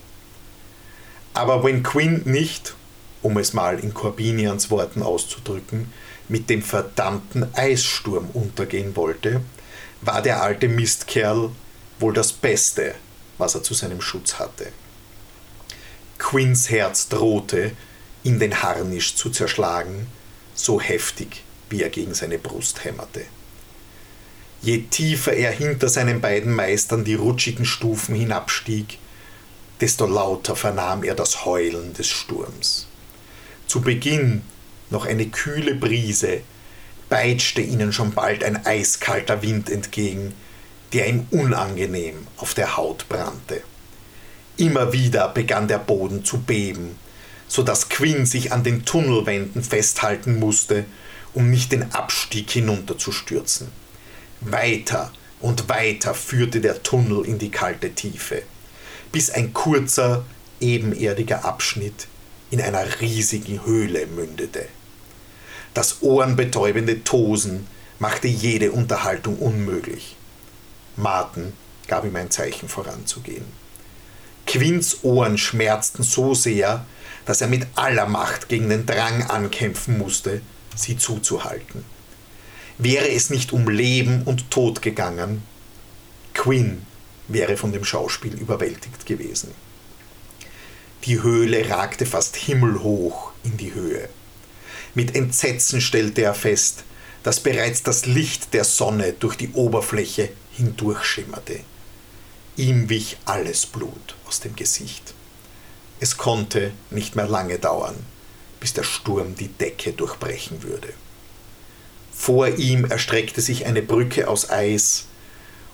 Aber 1.34 1.64
wenn 1.64 1.84
Quinn 1.84 2.24
nicht, 2.26 2.76
um 3.22 3.38
es 3.38 3.54
mal 3.54 3.80
in 3.80 3.94
Corbinians 3.94 4.72
Worten 4.72 5.04
auszudrücken, 5.04 5.92
mit 6.30 6.50
dem 6.50 6.62
verdammten 6.62 7.48
Eissturm 7.54 8.30
untergehen 8.34 8.96
wollte, 8.96 9.42
war 10.02 10.22
der 10.22 10.42
alte 10.42 10.68
Mistkerl 10.68 11.52
wohl 12.00 12.14
das 12.14 12.34
Beste, 12.34 12.96
was 13.38 13.56
er 13.56 13.64
zu 13.64 13.74
seinem 13.74 14.02
Schutz 14.02 14.40
hatte. 14.40 14.72
Quinns 16.18 16.70
Herz 16.70 17.10
drohte, 17.10 17.72
in 18.24 18.40
den 18.40 18.64
Harnisch 18.64 19.16
zu 19.16 19.30
zerschlagen, 19.30 20.08
so 20.56 20.80
heftig, 20.80 21.44
wie 21.70 21.82
er 21.82 21.90
gegen 21.90 22.14
seine 22.14 22.38
Brust 22.38 22.86
hämmerte. 22.86 23.26
Je 24.62 24.84
tiefer 24.84 25.34
er 25.34 25.52
hinter 25.52 25.90
seinen 25.90 26.22
beiden 26.22 26.54
Meistern 26.54 27.04
die 27.04 27.16
rutschigen 27.16 27.66
Stufen 27.66 28.16
hinabstieg, 28.16 28.98
desto 29.82 30.06
lauter 30.06 30.56
vernahm 30.56 31.04
er 31.04 31.16
das 31.16 31.44
Heulen 31.44 31.94
des 31.94 32.08
Sturms. 32.08 32.88
Zu 33.68 33.82
Beginn 33.82 34.44
noch 34.94 35.06
eine 35.06 35.26
kühle 35.26 35.76
Brise 35.76 36.42
peitschte 37.10 37.62
ihnen 37.62 37.94
schon 37.94 38.14
bald 38.14 38.44
ein 38.44 38.66
eiskalter 38.66 39.42
Wind 39.42 39.70
entgegen, 39.70 40.34
der 40.94 41.08
ihm 41.08 41.28
unangenehm 41.32 42.26
auf 42.38 42.54
der 42.54 42.78
Haut 42.78 43.08
brannte. 43.10 43.62
Immer 44.58 44.94
wieder 44.94 45.28
begann 45.28 45.68
der 45.68 45.80
Boden 45.80 46.24
zu 46.24 46.40
beben, 46.40 46.98
so 47.48 47.62
dass 47.62 47.90
Quinn 47.90 48.26
sich 48.26 48.52
an 48.52 48.64
den 48.64 48.86
Tunnelwänden 48.86 49.64
festhalten 49.64 50.40
musste, 50.40 50.86
um 51.34 51.50
nicht 51.50 51.72
den 51.72 51.92
Abstieg 51.94 52.50
hinunterzustürzen. 52.50 53.68
Weiter 54.42 55.12
und 55.40 55.70
weiter 55.70 56.14
führte 56.14 56.62
der 56.62 56.84
Tunnel 56.84 57.26
in 57.26 57.38
die 57.38 57.52
kalte 57.52 57.94
Tiefe, 57.94 58.44
bis 59.12 59.30
ein 59.30 59.54
kurzer, 59.54 60.26
ebenerdiger 60.60 61.46
Abschnitt 61.46 62.08
in 62.50 62.62
einer 62.62 63.02
riesigen 63.02 63.66
Höhle 63.66 64.08
mündete. 64.08 64.68
Das 65.74 66.02
ohrenbetäubende 66.02 67.04
Tosen 67.04 67.68
machte 68.00 68.28
jede 68.28 68.72
Unterhaltung 68.72 69.38
unmöglich. 69.38 70.16
Martin 70.96 71.54
gab 71.88 72.06
ihm 72.06 72.16
ein 72.16 72.32
Zeichen 72.32 72.70
voranzugehen. 72.70 73.46
Quinns 74.46 75.04
Ohren 75.04 75.38
schmerzten 75.38 76.04
so 76.04 76.34
sehr, 76.34 76.86
dass 77.26 77.42
er 77.42 77.48
mit 77.48 77.66
aller 77.76 78.06
Macht 78.06 78.50
gegen 78.50 78.70
den 78.70 78.86
Drang 78.86 79.24
ankämpfen 79.24 79.98
musste, 79.98 80.42
sie 80.76 80.98
zuzuhalten. 80.98 81.86
Wäre 82.78 83.10
es 83.10 83.30
nicht 83.30 83.54
um 83.54 83.70
Leben 83.70 84.24
und 84.24 84.52
Tod 84.52 84.82
gegangen, 84.82 85.44
Quinn 86.34 86.86
wäre 87.28 87.58
von 87.58 87.72
dem 87.72 87.86
Schauspiel 87.86 88.34
überwältigt 88.34 89.06
gewesen. 89.06 89.52
Die 91.06 91.22
Höhle 91.22 91.70
ragte 91.70 92.06
fast 92.06 92.36
himmelhoch 92.36 93.32
in 93.44 93.58
die 93.58 93.74
Höhe. 93.74 94.10
Mit 94.96 95.16
Entsetzen 95.16 95.82
stellte 95.82 96.22
er 96.22 96.34
fest, 96.36 96.84
dass 97.24 97.40
bereits 97.40 97.84
das 97.84 98.06
Licht 98.06 98.54
der 98.54 98.64
Sonne 98.64 99.14
durch 99.14 99.36
die 99.36 99.52
Oberfläche 99.54 100.30
hindurchschimmerte. 100.52 101.62
Ihm 102.58 102.90
wich 102.90 103.18
alles 103.26 103.66
Blut 103.66 104.16
aus 104.28 104.40
dem 104.40 104.56
Gesicht. 104.56 105.14
Es 106.00 106.18
konnte 106.18 106.72
nicht 106.92 107.16
mehr 107.16 107.28
lange 107.28 107.58
dauern, 107.58 107.96
bis 108.60 108.74
der 108.74 108.84
Sturm 108.84 109.36
die 109.36 109.48
Decke 109.48 109.94
durchbrechen 109.94 110.62
würde. 110.62 110.90
Vor 112.14 112.48
ihm 112.48 112.86
erstreckte 112.86 113.42
sich 113.42 113.66
eine 113.66 113.82
Brücke 113.82 114.28
aus 114.28 114.50
Eis, 114.50 115.06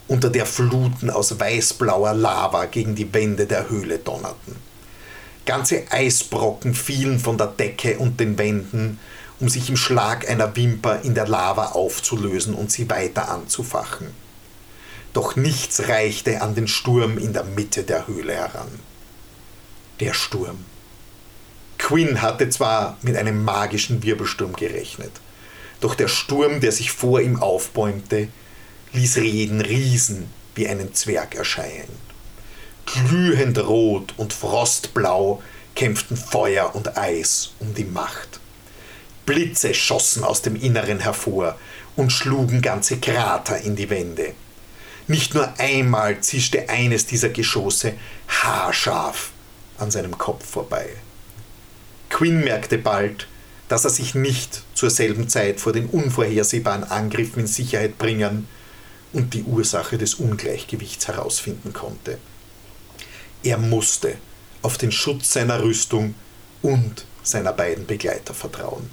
unter 0.07 0.29
der 0.29 0.45
Fluten 0.45 1.09
aus 1.09 1.39
weißblauer 1.39 2.13
Lava 2.13 2.65
gegen 2.65 2.95
die 2.95 3.13
Wände 3.13 3.45
der 3.45 3.69
Höhle 3.69 3.99
donnerten. 3.99 4.55
Ganze 5.49 5.91
Eisbrocken 5.91 6.73
fielen 6.73 7.19
von 7.19 7.37
der 7.37 7.47
Decke 7.47 7.97
und 7.97 8.19
den 8.19 8.37
Wänden, 8.37 8.99
um 9.39 9.49
sich 9.49 9.69
im 9.69 9.77
Schlag 9.77 10.29
einer 10.29 10.55
Wimper 10.55 11.01
in 11.01 11.15
der 11.15 11.27
Lava 11.27 11.67
aufzulösen 11.67 12.53
und 12.53 12.71
sie 12.71 12.89
weiter 12.89 13.29
anzufachen 13.29 14.07
doch 15.13 15.35
nichts 15.35 15.87
reichte 15.87 16.41
an 16.41 16.55
den 16.55 16.67
Sturm 16.67 17.17
in 17.17 17.33
der 17.33 17.43
Mitte 17.43 17.83
der 17.83 18.07
Höhle 18.07 18.33
heran. 18.33 18.69
Der 19.99 20.13
Sturm. 20.13 20.65
Quinn 21.77 22.21
hatte 22.21 22.49
zwar 22.49 22.97
mit 23.01 23.15
einem 23.15 23.43
magischen 23.43 24.03
Wirbelsturm 24.03 24.53
gerechnet, 24.55 25.11
doch 25.81 25.95
der 25.95 26.07
Sturm, 26.09 26.59
der 26.59 26.71
sich 26.71 26.91
vor 26.91 27.21
ihm 27.21 27.41
aufbäumte, 27.41 28.27
ließ 28.93 29.15
jeden 29.15 29.61
Riesen 29.61 30.29
wie 30.55 30.67
einen 30.67 30.93
Zwerg 30.93 31.35
erscheinen. 31.35 32.08
Glühend 32.93 33.57
rot 33.59 34.13
und 34.17 34.33
frostblau 34.33 35.43
kämpften 35.75 36.17
Feuer 36.17 36.75
und 36.75 36.97
Eis 36.97 37.51
um 37.59 37.73
die 37.75 37.85
Macht. 37.85 38.39
Blitze 39.25 39.75
schossen 39.75 40.23
aus 40.23 40.41
dem 40.41 40.55
Inneren 40.55 40.99
hervor 40.99 41.55
und 41.95 42.11
schlugen 42.11 42.61
ganze 42.63 42.97
Krater 42.97 43.59
in 43.61 43.75
die 43.75 43.91
Wände. 43.91 44.33
Nicht 45.07 45.35
nur 45.35 45.53
einmal 45.59 46.21
zischte 46.21 46.67
eines 46.69 47.05
dieser 47.05 47.29
Geschosse 47.29 47.93
haarscharf 48.27 49.31
an 49.77 49.91
seinem 49.91 50.17
Kopf 50.17 50.45
vorbei. 50.49 50.89
Quinn 52.09 52.43
merkte 52.43 52.79
bald, 52.79 53.27
dass 53.67 53.85
er 53.85 53.91
sich 53.91 54.15
nicht 54.15 54.63
zur 54.73 54.89
selben 54.89 55.29
Zeit 55.29 55.59
vor 55.59 55.73
den 55.73 55.85
unvorhersehbaren 55.85 56.85
Angriffen 56.85 57.41
in 57.41 57.47
Sicherheit 57.47 57.99
bringen 57.99 58.47
und 59.13 59.35
die 59.35 59.43
Ursache 59.43 59.99
des 59.99 60.15
Ungleichgewichts 60.15 61.07
herausfinden 61.07 61.71
konnte. 61.71 62.17
Er 63.43 63.57
musste 63.57 64.17
auf 64.61 64.77
den 64.77 64.91
Schutz 64.91 65.33
seiner 65.33 65.61
Rüstung 65.61 66.15
und 66.61 67.05
seiner 67.23 67.53
beiden 67.53 67.85
Begleiter 67.85 68.33
vertrauen. 68.33 68.89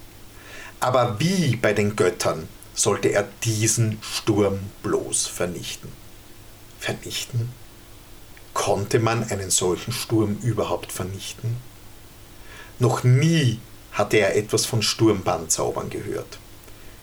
Aber 0.81 1.19
wie 1.19 1.57
bei 1.57 1.73
den 1.73 1.97
Göttern 1.97 2.49
sollte 2.75 3.09
er 3.09 3.29
diesen 3.43 3.99
Sturm 4.03 4.59
bloß 4.83 5.27
vernichten? 5.27 5.91
vernichten? 6.79 7.51
Konnte 8.55 9.01
man 9.01 9.25
einen 9.25 9.51
solchen 9.51 9.93
Sturm 9.93 10.39
überhaupt 10.43 10.93
vernichten? 10.93 11.57
Noch 12.79 13.05
nie 13.05 13.59
hatte 13.93 14.19
er 14.19 14.37
etwas 14.37 14.67
von 14.67 14.83
Sturmbandzaubern 14.83 15.91
gehört. 15.91 16.39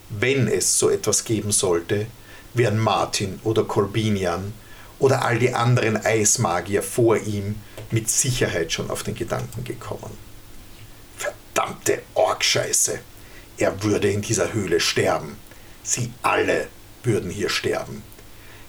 Wenn 0.10 0.48
es 0.48 0.80
so 0.80 0.90
etwas 0.90 1.26
geben 1.26 1.52
sollte, 1.52 2.08
wären 2.54 2.78
Martin 2.78 3.40
oder 3.44 3.64
Corbinian 3.64 4.54
oder 5.04 5.26
all 5.26 5.38
die 5.38 5.54
anderen 5.54 5.98
Eismagier 5.98 6.82
vor 6.82 7.18
ihm 7.18 7.56
mit 7.92 8.10
Sicherheit 8.10 8.72
schon 8.72 8.90
auf 8.90 9.04
den 9.04 9.16
Gedanken 9.16 9.66
gekommen. 9.66 10.18
Verdammte 11.18 12.04
Orkscheiße! 12.14 13.00
Er 13.58 13.84
würde 13.84 14.10
in 14.10 14.22
dieser 14.22 14.54
Höhle 14.54 14.80
sterben. 14.80 15.36
Sie 15.84 16.14
alle 16.22 16.70
würden 17.04 17.30
hier 17.30 17.50
sterben. 17.50 18.02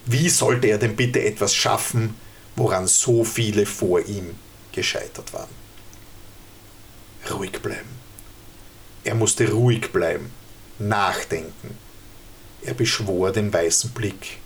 Wie 0.07 0.29
sollte 0.29 0.67
er 0.67 0.79
denn 0.79 0.97
bitte 0.97 1.25
etwas 1.25 1.55
schaffen, 1.55 2.17
woran 2.57 2.89
so 2.89 3.23
viele 3.23 3.65
vor 3.65 4.01
ihm 4.05 4.35
gescheitert 4.73 5.33
waren? 5.33 5.55
Ruhig 7.31 7.63
bleiben. 7.63 8.01
Er 9.05 9.15
musste 9.15 9.53
ruhig 9.53 9.93
bleiben, 9.93 10.33
nachdenken. 10.81 11.79
Er 12.63 12.75
beschwor 12.75 13.31
den 13.31 13.53
weißen 13.53 13.91
Blick, 13.91 14.39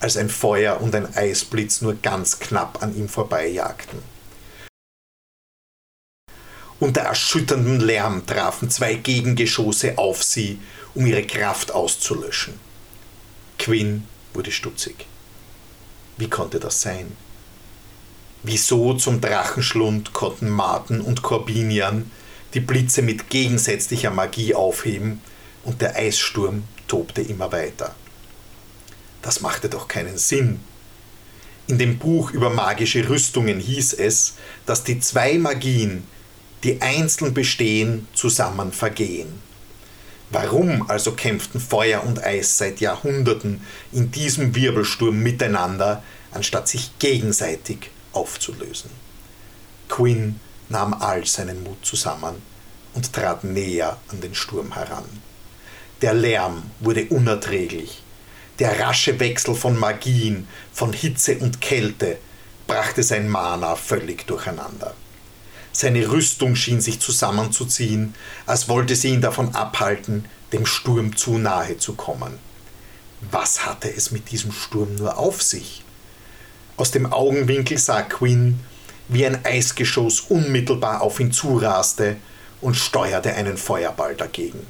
als 0.00 0.16
ein 0.16 0.28
Feuer 0.28 0.80
und 0.80 0.94
ein 0.94 1.14
Eisblitz 1.16 1.80
nur 1.80 1.94
ganz 1.94 2.38
knapp 2.38 2.82
an 2.82 2.96
ihm 2.96 3.08
vorbeijagten. 3.08 3.98
Unter 6.78 7.02
erschütterndem 7.02 7.80
Lärm 7.80 8.26
trafen 8.26 8.70
zwei 8.70 8.94
Gegengeschosse 8.94 9.96
auf 9.96 10.22
sie, 10.22 10.58
um 10.94 11.06
ihre 11.06 11.24
Kraft 11.24 11.72
auszulöschen. 11.72 12.54
Quinn 13.58 14.06
wurde 14.34 14.52
stutzig. 14.52 15.06
Wie 16.18 16.28
konnte 16.28 16.60
das 16.60 16.82
sein? 16.82 17.16
Wieso 18.42 18.94
zum 18.94 19.20
Drachenschlund 19.20 20.12
konnten 20.12 20.48
Marten 20.48 21.00
und 21.00 21.22
Corbinian 21.22 22.10
die 22.54 22.60
Blitze 22.60 23.02
mit 23.02 23.30
gegensätzlicher 23.30 24.10
Magie 24.10 24.54
aufheben 24.54 25.20
und 25.64 25.80
der 25.80 25.96
Eissturm 25.96 26.64
tobte 26.86 27.22
immer 27.22 27.50
weiter? 27.52 27.94
Das 29.26 29.40
machte 29.40 29.68
doch 29.68 29.88
keinen 29.88 30.18
Sinn. 30.18 30.60
In 31.66 31.78
dem 31.78 31.98
Buch 31.98 32.30
über 32.30 32.48
magische 32.48 33.08
Rüstungen 33.08 33.58
hieß 33.58 33.94
es, 33.94 34.34
dass 34.66 34.84
die 34.84 35.00
zwei 35.00 35.36
Magien, 35.36 36.04
die 36.62 36.80
einzeln 36.80 37.34
bestehen, 37.34 38.06
zusammen 38.14 38.70
vergehen. 38.70 39.42
Warum 40.30 40.88
also 40.88 41.10
kämpften 41.10 41.60
Feuer 41.60 42.04
und 42.04 42.22
Eis 42.22 42.56
seit 42.56 42.78
Jahrhunderten 42.78 43.62
in 43.90 44.12
diesem 44.12 44.54
Wirbelsturm 44.54 45.20
miteinander, 45.20 46.04
anstatt 46.30 46.68
sich 46.68 46.96
gegenseitig 47.00 47.90
aufzulösen? 48.12 48.92
Quinn 49.88 50.38
nahm 50.68 50.94
all 50.94 51.26
seinen 51.26 51.64
Mut 51.64 51.84
zusammen 51.84 52.36
und 52.94 53.12
trat 53.12 53.42
näher 53.42 53.98
an 54.06 54.20
den 54.20 54.36
Sturm 54.36 54.74
heran. 54.74 55.08
Der 56.00 56.14
Lärm 56.14 56.70
wurde 56.78 57.06
unerträglich. 57.06 58.04
Der 58.58 58.80
rasche 58.80 59.20
Wechsel 59.20 59.54
von 59.54 59.78
Magien, 59.78 60.48
von 60.72 60.94
Hitze 60.94 61.36
und 61.38 61.60
Kälte 61.60 62.16
brachte 62.66 63.02
sein 63.02 63.28
Mana 63.28 63.76
völlig 63.76 64.26
durcheinander. 64.26 64.94
Seine 65.72 66.10
Rüstung 66.10 66.56
schien 66.56 66.80
sich 66.80 66.98
zusammenzuziehen, 67.00 68.14
als 68.46 68.70
wollte 68.70 68.96
sie 68.96 69.08
ihn 69.08 69.20
davon 69.20 69.54
abhalten, 69.54 70.24
dem 70.54 70.64
Sturm 70.64 71.14
zu 71.16 71.36
nahe 71.36 71.76
zu 71.76 71.94
kommen. 71.94 72.38
Was 73.30 73.66
hatte 73.66 73.94
es 73.94 74.10
mit 74.10 74.30
diesem 74.30 74.52
Sturm 74.52 74.94
nur 74.94 75.18
auf 75.18 75.42
sich? 75.42 75.84
Aus 76.78 76.90
dem 76.90 77.12
Augenwinkel 77.12 77.76
sah 77.76 78.02
Quinn, 78.02 78.60
wie 79.08 79.26
ein 79.26 79.44
Eisgeschoss 79.44 80.20
unmittelbar 80.20 81.02
auf 81.02 81.20
ihn 81.20 81.30
zuraste 81.30 82.16
und 82.62 82.74
steuerte 82.74 83.34
einen 83.34 83.58
Feuerball 83.58 84.14
dagegen. 84.14 84.66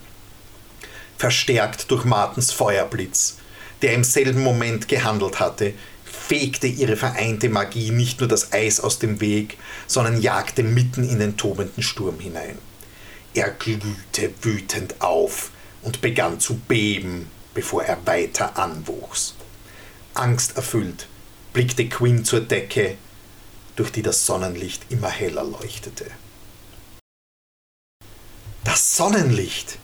Verstärkt 1.19 1.91
durch 1.93 2.05
Martens 2.05 2.51
Feuerblitz, 2.51 3.37
der 3.83 3.95
im 3.95 4.05
selben 4.05 4.43
Moment 4.43 4.89
gehandelt 4.89 5.41
hatte, 5.41 5.75
fegte 6.05 6.67
ihre 6.67 6.97
vereinte 6.97 7.49
Magie 7.49 7.91
nicht 7.91 8.21
nur 8.21 8.29
das 8.29 8.53
Eis 8.53 8.81
aus 8.81 8.99
dem 8.99 9.21
Weg, 9.21 9.59
sondern 9.87 10.21
jagte 10.21 10.63
mitten 10.63 11.09
in 11.09 11.19
den 11.19 11.37
tobenden 11.37 11.83
Sturm 11.83 12.19
hinein. 12.19 12.59
Er 13.35 13.51
glühte 13.51 14.33
wütend 14.43 15.01
auf 15.01 15.51
und 15.83 16.01
begann 16.01 16.41
zu 16.41 16.57
beben, 16.57 17.31
bevor 17.55 17.85
er 17.85 18.05
weiter 18.07 18.59
anwuchs. 18.59 19.35
Angsterfüllt 20.15 21.07
blickte 21.53 21.89
Quinn 21.89 22.25
zur 22.25 22.41
Decke, 22.41 22.97
durch 23.77 23.93
die 23.93 24.03
das 24.03 24.25
Sonnenlicht 24.25 24.87
immer 24.89 25.11
heller 25.11 25.45
leuchtete. 25.45 26.07
Das 28.65 28.97
Sonnenlicht! 28.97 29.79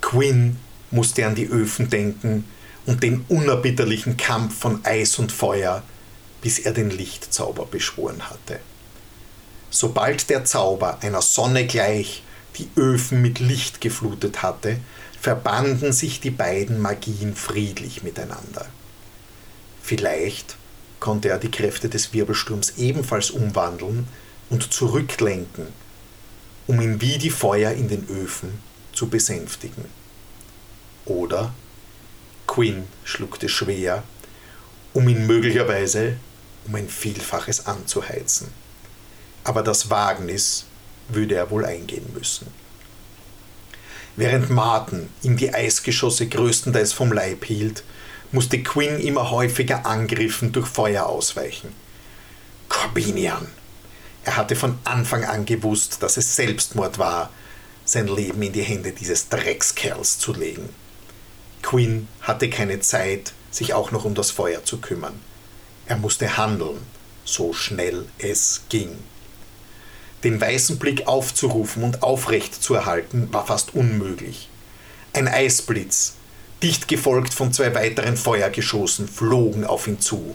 Quinn 0.00 0.58
musste 0.90 1.26
an 1.26 1.34
die 1.34 1.46
Öfen 1.46 1.90
denken, 1.90 2.44
und 2.88 3.02
den 3.02 3.26
unerbitterlichen 3.28 4.16
Kampf 4.16 4.60
von 4.60 4.82
Eis 4.82 5.18
und 5.18 5.30
Feuer, 5.30 5.82
bis 6.40 6.58
er 6.58 6.72
den 6.72 6.88
Lichtzauber 6.88 7.66
beschworen 7.66 8.30
hatte. 8.30 8.60
Sobald 9.68 10.30
der 10.30 10.46
Zauber 10.46 10.96
einer 11.02 11.20
Sonne 11.20 11.66
gleich 11.66 12.22
die 12.56 12.70
Öfen 12.78 13.20
mit 13.20 13.40
Licht 13.40 13.82
geflutet 13.82 14.42
hatte, 14.42 14.78
verbanden 15.20 15.92
sich 15.92 16.20
die 16.20 16.30
beiden 16.30 16.80
Magien 16.80 17.36
friedlich 17.36 18.02
miteinander. 18.02 18.64
Vielleicht 19.82 20.56
konnte 20.98 21.28
er 21.28 21.38
die 21.38 21.50
Kräfte 21.50 21.90
des 21.90 22.14
Wirbelsturms 22.14 22.78
ebenfalls 22.78 23.30
umwandeln 23.30 24.08
und 24.48 24.72
zurücklenken, 24.72 25.66
um 26.66 26.80
ihn 26.80 27.02
wie 27.02 27.18
die 27.18 27.28
Feuer 27.28 27.72
in 27.72 27.88
den 27.88 28.08
Öfen 28.08 28.60
zu 28.94 29.10
besänftigen. 29.10 29.84
Oder 31.04 31.52
Quinn 32.58 32.88
schluckte 33.04 33.48
schwer, 33.48 34.02
um 34.92 35.08
ihn 35.08 35.28
möglicherweise 35.28 36.16
um 36.66 36.74
ein 36.74 36.88
Vielfaches 36.88 37.66
anzuheizen. 37.66 38.48
Aber 39.44 39.62
das 39.62 39.90
Wagnis 39.90 40.64
würde 41.08 41.36
er 41.36 41.52
wohl 41.52 41.64
eingehen 41.64 42.12
müssen. 42.12 42.48
Während 44.16 44.50
Martin 44.50 45.08
ihm 45.22 45.36
die 45.36 45.54
Eisgeschosse 45.54 46.26
größtenteils 46.26 46.92
vom 46.92 47.12
Leib 47.12 47.44
hielt, 47.44 47.84
musste 48.32 48.60
Quinn 48.60 48.98
immer 48.98 49.30
häufiger 49.30 49.86
Angriffen 49.86 50.50
durch 50.50 50.66
Feuer 50.66 51.06
ausweichen. 51.06 51.72
Corbinian! 52.68 53.46
Er 54.24 54.36
hatte 54.36 54.56
von 54.56 54.80
Anfang 54.82 55.24
an 55.24 55.44
gewusst, 55.44 56.02
dass 56.02 56.16
es 56.16 56.34
Selbstmord 56.34 56.98
war, 56.98 57.30
sein 57.84 58.08
Leben 58.08 58.42
in 58.42 58.52
die 58.52 58.62
Hände 58.62 58.90
dieses 58.90 59.28
Dreckskerls 59.28 60.18
zu 60.18 60.32
legen. 60.32 60.68
Quinn 61.62 62.08
hatte 62.20 62.50
keine 62.50 62.80
Zeit, 62.80 63.32
sich 63.50 63.74
auch 63.74 63.90
noch 63.90 64.04
um 64.04 64.14
das 64.14 64.30
Feuer 64.30 64.64
zu 64.64 64.78
kümmern. 64.78 65.18
Er 65.86 65.96
musste 65.96 66.36
handeln, 66.36 66.78
so 67.24 67.52
schnell 67.52 68.06
es 68.18 68.62
ging. 68.68 68.90
Den 70.24 70.40
weißen 70.40 70.78
Blick 70.78 71.06
aufzurufen 71.06 71.84
und 71.84 72.02
aufrecht 72.02 72.62
zu 72.62 72.74
erhalten, 72.74 73.28
war 73.32 73.46
fast 73.46 73.74
unmöglich. 73.74 74.48
Ein 75.12 75.28
Eisblitz, 75.28 76.14
dicht 76.62 76.88
gefolgt 76.88 77.32
von 77.32 77.52
zwei 77.52 77.74
weiteren 77.74 78.16
Feuergeschossen, 78.16 79.08
flogen 79.08 79.64
auf 79.64 79.86
ihn 79.86 80.00
zu. 80.00 80.34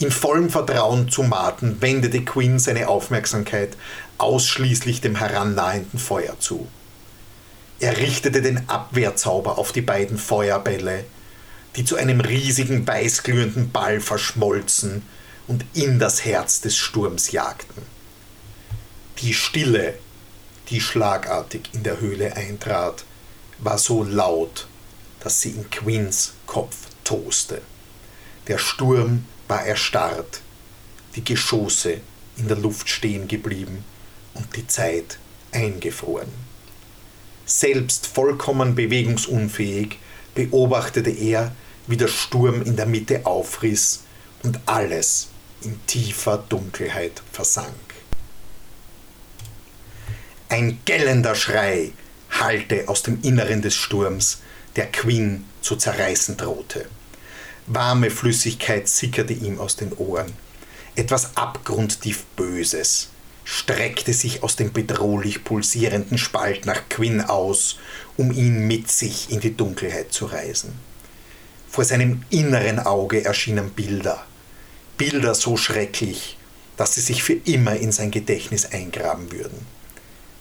In 0.00 0.10
vollem 0.10 0.50
Vertrauen 0.50 1.08
zu 1.08 1.22
Martin 1.22 1.80
wendete 1.80 2.24
Quinn 2.24 2.58
seine 2.58 2.88
Aufmerksamkeit 2.88 3.76
ausschließlich 4.18 5.00
dem 5.00 5.16
herannahenden 5.16 5.98
Feuer 5.98 6.38
zu. 6.38 6.68
Er 7.80 7.96
richtete 7.96 8.42
den 8.42 8.68
Abwehrzauber 8.68 9.58
auf 9.58 9.72
die 9.72 9.82
beiden 9.82 10.18
Feuerbälle, 10.18 11.04
die 11.76 11.84
zu 11.84 11.96
einem 11.96 12.20
riesigen 12.20 12.86
weißglühenden 12.86 13.70
Ball 13.70 14.00
verschmolzen 14.00 15.02
und 15.46 15.64
in 15.74 15.98
das 15.98 16.24
Herz 16.24 16.60
des 16.60 16.76
Sturms 16.76 17.30
jagten. 17.30 17.82
Die 19.18 19.32
Stille, 19.32 19.94
die 20.70 20.80
schlagartig 20.80 21.70
in 21.72 21.84
der 21.84 22.00
Höhle 22.00 22.34
eintrat, 22.34 23.04
war 23.58 23.78
so 23.78 24.02
laut, 24.02 24.66
dass 25.20 25.40
sie 25.40 25.50
in 25.50 25.70
Quinns 25.70 26.34
Kopf 26.46 26.76
toste. 27.04 27.62
Der 28.48 28.58
Sturm 28.58 29.24
war 29.46 29.64
erstarrt, 29.64 30.40
die 31.14 31.24
Geschosse 31.24 32.00
in 32.36 32.48
der 32.48 32.56
Luft 32.56 32.88
stehen 32.88 33.28
geblieben 33.28 33.84
und 34.34 34.56
die 34.56 34.66
Zeit 34.66 35.18
eingefroren. 35.52 36.47
Selbst 37.48 38.06
vollkommen 38.06 38.74
bewegungsunfähig 38.74 39.98
beobachtete 40.34 41.08
er, 41.08 41.56
wie 41.86 41.96
der 41.96 42.08
Sturm 42.08 42.60
in 42.60 42.76
der 42.76 42.84
Mitte 42.84 43.24
aufriss 43.24 44.02
und 44.42 44.60
alles 44.66 45.28
in 45.62 45.80
tiefer 45.86 46.44
Dunkelheit 46.46 47.22
versank. 47.32 47.72
Ein 50.50 50.78
gellender 50.84 51.34
Schrei 51.34 51.92
hallte 52.30 52.86
aus 52.86 53.02
dem 53.02 53.22
Inneren 53.22 53.62
des 53.62 53.74
Sturms, 53.74 54.40
der 54.76 54.92
Quinn 54.92 55.46
zu 55.62 55.76
zerreißen 55.76 56.36
drohte. 56.36 56.86
Warme 57.66 58.10
Flüssigkeit 58.10 58.88
sickerte 58.88 59.32
ihm 59.32 59.58
aus 59.58 59.76
den 59.76 59.94
Ohren. 59.94 60.34
Etwas 60.96 61.34
abgrundtief 61.34 62.24
Böses, 62.36 63.08
streckte 63.50 64.12
sich 64.12 64.42
aus 64.42 64.56
dem 64.56 64.74
bedrohlich 64.74 65.42
pulsierenden 65.42 66.18
Spalt 66.18 66.66
nach 66.66 66.86
Quinn 66.90 67.22
aus, 67.22 67.78
um 68.18 68.30
ihn 68.30 68.66
mit 68.66 68.90
sich 68.90 69.30
in 69.30 69.40
die 69.40 69.56
Dunkelheit 69.56 70.12
zu 70.12 70.26
reißen. 70.26 70.70
Vor 71.70 71.84
seinem 71.84 72.24
inneren 72.28 72.78
Auge 72.78 73.24
erschienen 73.24 73.70
Bilder, 73.70 74.22
Bilder 74.98 75.34
so 75.34 75.56
schrecklich, 75.56 76.36
dass 76.76 76.94
sie 76.94 77.00
sich 77.00 77.22
für 77.22 77.32
immer 77.32 77.74
in 77.76 77.90
sein 77.90 78.10
Gedächtnis 78.10 78.66
eingraben 78.66 79.32
würden. 79.32 79.64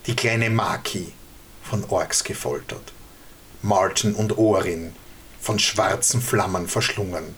Die 0.05 0.15
kleine 0.15 0.49
Maki, 0.49 1.13
von 1.63 1.85
Orks 1.85 2.25
gefoltert, 2.25 2.91
Martin 3.61 4.15
und 4.15 4.37
Orin, 4.37 4.91
von 5.39 5.59
schwarzen 5.59 6.21
Flammen 6.21 6.67
verschlungen, 6.67 7.35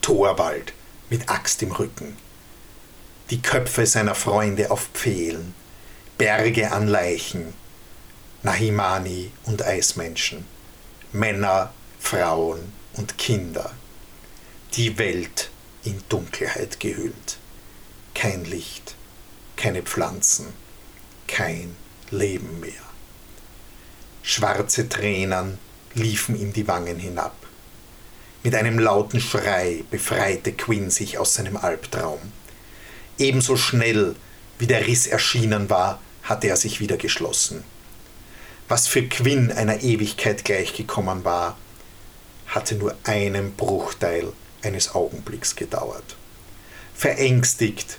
Thorwald 0.00 0.74
mit 1.10 1.28
Axt 1.28 1.60
im 1.62 1.72
Rücken, 1.72 2.16
die 3.30 3.40
Köpfe 3.40 3.86
seiner 3.86 4.14
Freunde 4.14 4.70
auf 4.70 4.88
Pfählen, 4.92 5.54
Berge 6.18 6.70
an 6.72 6.88
Leichen, 6.88 7.54
Nahimani 8.42 9.30
und 9.44 9.64
Eismenschen, 9.64 10.44
Männer, 11.12 11.72
Frauen 11.98 12.72
und 12.94 13.16
Kinder, 13.16 13.70
die 14.74 14.98
Welt 14.98 15.50
in 15.84 16.02
Dunkelheit 16.08 16.80
gehüllt, 16.80 17.38
kein 18.14 18.44
Licht, 18.44 18.94
keine 19.56 19.82
Pflanzen, 19.82 20.52
kein 21.26 21.74
Leben 22.10 22.60
mehr. 22.60 22.72
Schwarze 24.22 24.88
Tränen 24.88 25.58
liefen 25.94 26.38
ihm 26.38 26.52
die 26.52 26.66
Wangen 26.68 26.98
hinab. 26.98 27.34
Mit 28.42 28.54
einem 28.54 28.78
lauten 28.78 29.20
Schrei 29.20 29.84
befreite 29.90 30.52
Quinn 30.52 30.90
sich 30.90 31.18
aus 31.18 31.34
seinem 31.34 31.56
Albtraum. 31.56 32.20
Ebenso 33.18 33.56
schnell 33.56 34.16
wie 34.58 34.66
der 34.66 34.86
Riss 34.86 35.06
erschienen 35.06 35.70
war, 35.70 36.00
hatte 36.22 36.48
er 36.48 36.56
sich 36.56 36.80
wieder 36.80 36.96
geschlossen. 36.96 37.64
Was 38.68 38.86
für 38.86 39.02
Quinn 39.02 39.52
einer 39.52 39.82
Ewigkeit 39.82 40.44
gleichgekommen 40.44 41.24
war, 41.24 41.58
hatte 42.46 42.76
nur 42.76 42.96
einen 43.04 43.54
Bruchteil 43.54 44.32
eines 44.62 44.94
Augenblicks 44.94 45.54
gedauert. 45.56 46.16
Verängstigt 46.94 47.98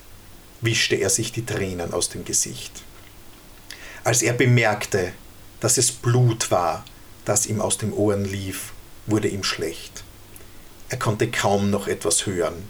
wischte 0.61 0.95
er 0.95 1.09
sich 1.09 1.31
die 1.31 1.45
Tränen 1.45 1.93
aus 1.93 2.09
dem 2.09 2.25
Gesicht. 2.25 2.71
Als 4.03 4.21
er 4.21 4.33
bemerkte, 4.33 5.13
dass 5.59 5.77
es 5.77 5.91
Blut 5.91 6.51
war, 6.51 6.85
das 7.25 7.45
ihm 7.45 7.61
aus 7.61 7.77
den 7.77 7.91
Ohren 7.91 8.25
lief, 8.25 8.71
wurde 9.05 9.27
ihm 9.27 9.43
schlecht. 9.43 10.03
Er 10.89 10.97
konnte 10.97 11.29
kaum 11.29 11.69
noch 11.69 11.87
etwas 11.87 12.25
hören. 12.25 12.69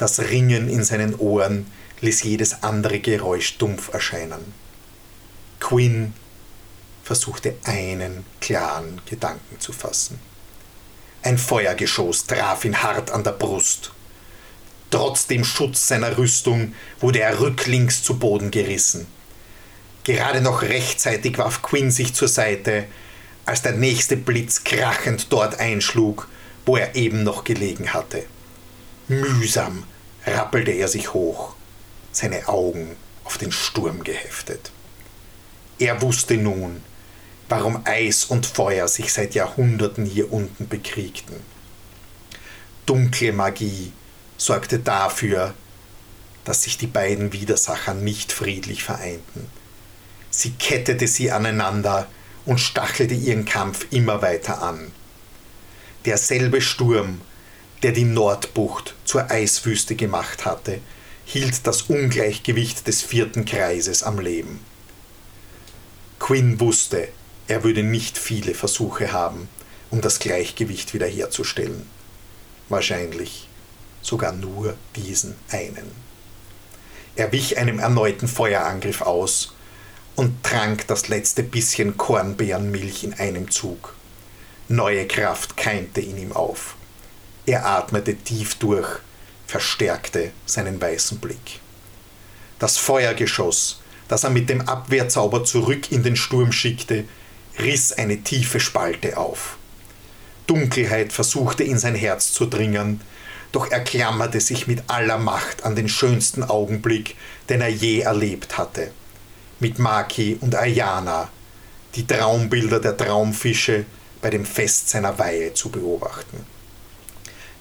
Das 0.00 0.18
Ringen 0.18 0.70
in 0.70 0.82
seinen 0.82 1.14
Ohren 1.16 1.66
ließ 2.00 2.22
jedes 2.22 2.62
andere 2.62 3.00
Geräusch 3.00 3.58
dumpf 3.58 3.92
erscheinen. 3.92 4.54
Quinn 5.60 6.14
versuchte 7.04 7.56
einen 7.64 8.24
klaren 8.40 9.02
Gedanken 9.04 9.60
zu 9.60 9.74
fassen. 9.74 10.18
Ein 11.22 11.36
Feuergeschoss 11.36 12.24
traf 12.24 12.64
ihn 12.64 12.82
hart 12.82 13.10
an 13.10 13.24
der 13.24 13.32
Brust. 13.32 13.92
Trotz 14.90 15.26
dem 15.26 15.44
Schutz 15.44 15.88
seiner 15.88 16.16
Rüstung 16.16 16.74
wurde 17.00 17.20
er 17.20 17.38
rücklings 17.38 18.02
zu 18.02 18.18
Boden 18.18 18.50
gerissen. 18.50 19.06
Gerade 20.04 20.40
noch 20.40 20.62
rechtzeitig 20.62 21.36
warf 21.36 21.60
Quinn 21.60 21.90
sich 21.90 22.14
zur 22.14 22.28
Seite, 22.28 22.86
als 23.44 23.60
der 23.60 23.72
nächste 23.72 24.16
Blitz 24.16 24.64
krachend 24.64 25.26
dort 25.30 25.60
einschlug, 25.60 26.26
wo 26.64 26.78
er 26.78 26.94
eben 26.94 27.22
noch 27.22 27.44
gelegen 27.44 27.92
hatte. 27.92 28.24
Mühsam 29.10 29.82
rappelte 30.24 30.70
er 30.70 30.86
sich 30.86 31.12
hoch, 31.12 31.56
seine 32.12 32.46
Augen 32.46 32.96
auf 33.24 33.38
den 33.38 33.50
Sturm 33.50 34.04
geheftet. 34.04 34.70
Er 35.80 36.00
wusste 36.00 36.36
nun, 36.36 36.80
warum 37.48 37.82
Eis 37.86 38.26
und 38.26 38.46
Feuer 38.46 38.86
sich 38.86 39.12
seit 39.12 39.34
Jahrhunderten 39.34 40.04
hier 40.04 40.32
unten 40.32 40.68
bekriegten. 40.68 41.34
Dunkle 42.86 43.32
Magie 43.32 43.92
sorgte 44.36 44.78
dafür, 44.78 45.54
dass 46.44 46.62
sich 46.62 46.78
die 46.78 46.86
beiden 46.86 47.32
Widersacher 47.32 47.94
nicht 47.94 48.30
friedlich 48.30 48.84
vereinten. 48.84 49.48
Sie 50.30 50.52
kettete 50.52 51.08
sie 51.08 51.32
aneinander 51.32 52.06
und 52.46 52.60
stachelte 52.60 53.14
ihren 53.14 53.44
Kampf 53.44 53.88
immer 53.90 54.22
weiter 54.22 54.62
an. 54.62 54.92
Derselbe 56.04 56.60
Sturm, 56.60 57.20
der 57.82 57.92
die 57.92 58.04
Nordbucht 58.04 58.94
zur 59.04 59.30
Eiswüste 59.30 59.94
gemacht 59.94 60.44
hatte, 60.44 60.80
hielt 61.24 61.66
das 61.66 61.82
Ungleichgewicht 61.82 62.86
des 62.86 63.02
vierten 63.02 63.44
Kreises 63.44 64.02
am 64.02 64.18
Leben. 64.18 64.60
Quinn 66.18 66.60
wusste, 66.60 67.08
er 67.48 67.64
würde 67.64 67.82
nicht 67.82 68.18
viele 68.18 68.54
Versuche 68.54 69.12
haben, 69.12 69.48
um 69.90 70.00
das 70.00 70.18
Gleichgewicht 70.18 70.92
wiederherzustellen. 70.94 71.86
Wahrscheinlich 72.68 73.48
sogar 74.02 74.32
nur 74.32 74.76
diesen 74.96 75.34
einen. 75.50 75.90
Er 77.16 77.32
wich 77.32 77.58
einem 77.58 77.78
erneuten 77.78 78.28
Feuerangriff 78.28 79.02
aus 79.02 79.54
und 80.16 80.42
trank 80.42 80.86
das 80.86 81.08
letzte 81.08 81.42
bisschen 81.42 81.96
Kornbeerenmilch 81.96 83.04
in 83.04 83.14
einem 83.14 83.50
Zug. 83.50 83.94
Neue 84.68 85.06
Kraft 85.06 85.56
keimte 85.56 86.00
in 86.00 86.16
ihm 86.18 86.32
auf. 86.32 86.76
Er 87.50 87.66
atmete 87.66 88.14
tief 88.14 88.54
durch, 88.60 88.86
verstärkte 89.48 90.30
seinen 90.46 90.80
weißen 90.80 91.18
Blick. 91.18 91.58
Das 92.60 92.76
Feuergeschoss, 92.76 93.80
das 94.06 94.22
er 94.22 94.30
mit 94.30 94.48
dem 94.48 94.60
Abwehrzauber 94.60 95.42
zurück 95.42 95.90
in 95.90 96.04
den 96.04 96.14
Sturm 96.14 96.52
schickte, 96.52 97.06
riss 97.58 97.92
eine 97.92 98.22
tiefe 98.22 98.60
Spalte 98.60 99.16
auf. 99.16 99.56
Dunkelheit 100.46 101.12
versuchte 101.12 101.64
in 101.64 101.76
sein 101.76 101.96
Herz 101.96 102.32
zu 102.32 102.46
dringen, 102.46 103.00
doch 103.50 103.68
er 103.68 103.80
klammerte 103.80 104.40
sich 104.40 104.68
mit 104.68 104.84
aller 104.86 105.18
Macht 105.18 105.64
an 105.64 105.74
den 105.74 105.88
schönsten 105.88 106.44
Augenblick, 106.44 107.16
den 107.48 107.62
er 107.62 107.70
je 107.70 107.98
erlebt 107.98 108.58
hatte. 108.58 108.92
Mit 109.58 109.80
Maki 109.80 110.38
und 110.40 110.54
Ayana, 110.54 111.28
die 111.96 112.06
Traumbilder 112.06 112.78
der 112.78 112.96
Traumfische 112.96 113.86
bei 114.22 114.30
dem 114.30 114.44
Fest 114.44 114.90
seiner 114.90 115.18
Weihe 115.18 115.52
zu 115.52 115.68
beobachten. 115.68 116.46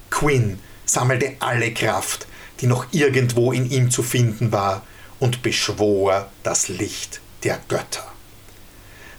Quinn 0.09 0.59
sammelte 0.85 1.35
alle 1.39 1.73
Kraft, 1.73 2.27
die 2.61 2.67
noch 2.67 2.87
irgendwo 2.91 3.51
in 3.51 3.69
ihm 3.69 3.91
zu 3.91 4.03
finden 4.03 4.51
war, 4.51 4.85
und 5.19 5.41
beschwor 5.41 6.31
das 6.43 6.69
Licht 6.69 7.19
der 7.43 7.59
Götter. 7.67 8.09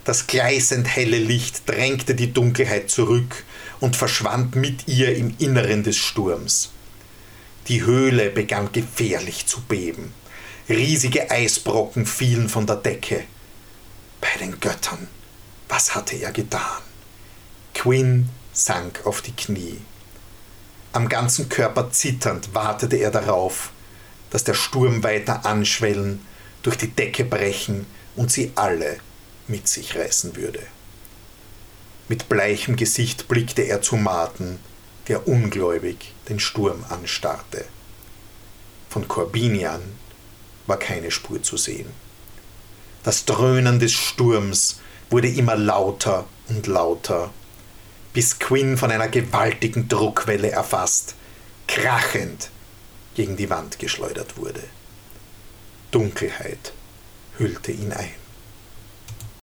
Das 0.03 0.25
gleißend 0.25 0.87
helle 0.87 1.19
Licht 1.19 1.69
drängte 1.69 2.15
die 2.15 2.33
Dunkelheit 2.33 2.89
zurück 2.89 3.43
und 3.79 3.95
verschwand 3.95 4.55
mit 4.55 4.87
ihr 4.87 5.15
im 5.15 5.35
Inneren 5.37 5.83
des 5.83 5.97
Sturms. 5.97 6.71
Die 7.67 7.83
Höhle 7.83 8.31
begann 8.31 8.71
gefährlich 8.71 9.45
zu 9.45 9.61
beben. 9.61 10.13
Riesige 10.67 11.29
Eisbrocken 11.29 12.07
fielen 12.07 12.49
von 12.49 12.65
der 12.65 12.77
Decke. 12.77 13.23
Bei 14.19 14.39
den 14.39 14.59
Göttern, 14.59 15.07
was 15.69 15.93
hatte 15.93 16.15
er 16.15 16.31
getan? 16.31 16.81
Quinn 17.75 18.29
sank 18.53 19.05
auf 19.05 19.21
die 19.21 19.35
Knie. 19.35 19.77
Am 20.93 21.07
ganzen 21.07 21.47
Körper 21.47 21.91
zitternd 21.91 22.53
wartete 22.53 22.97
er 22.97 23.11
darauf, 23.11 23.71
dass 24.29 24.43
der 24.43 24.53
Sturm 24.53 25.03
weiter 25.03 25.45
anschwellen, 25.45 26.25
durch 26.63 26.77
die 26.77 26.89
Decke 26.89 27.23
brechen 27.25 27.85
und 28.15 28.31
sie 28.31 28.51
alle 28.55 28.97
mit 29.47 29.67
sich 29.67 29.95
reißen 29.95 30.35
würde. 30.35 30.61
Mit 32.07 32.29
bleichem 32.29 32.75
Gesicht 32.75 33.27
blickte 33.27 33.61
er 33.63 33.81
zu 33.81 33.95
Marten, 33.95 34.59
der 35.07 35.27
ungläubig 35.27 36.13
den 36.29 36.39
Sturm 36.39 36.83
anstarrte. 36.89 37.65
Von 38.89 39.07
Corbinian 39.07 39.81
war 40.67 40.77
keine 40.77 41.09
Spur 41.09 41.41
zu 41.41 41.57
sehen. 41.57 41.89
Das 43.03 43.25
Dröhnen 43.25 43.79
des 43.79 43.93
Sturms 43.93 44.81
wurde 45.09 45.29
immer 45.29 45.55
lauter 45.55 46.25
und 46.49 46.67
lauter, 46.67 47.33
bis 48.13 48.39
Quinn 48.39 48.77
von 48.77 48.91
einer 48.91 49.07
gewaltigen 49.07 49.87
Druckwelle 49.87 50.51
erfasst, 50.51 51.15
krachend 51.67 52.49
gegen 53.15 53.37
die 53.37 53.49
Wand 53.49 53.79
geschleudert 53.79 54.37
wurde. 54.37 54.63
Dunkelheit 55.91 56.73
hüllte 57.37 57.71
ihn 57.71 57.91
ein. 57.93 58.20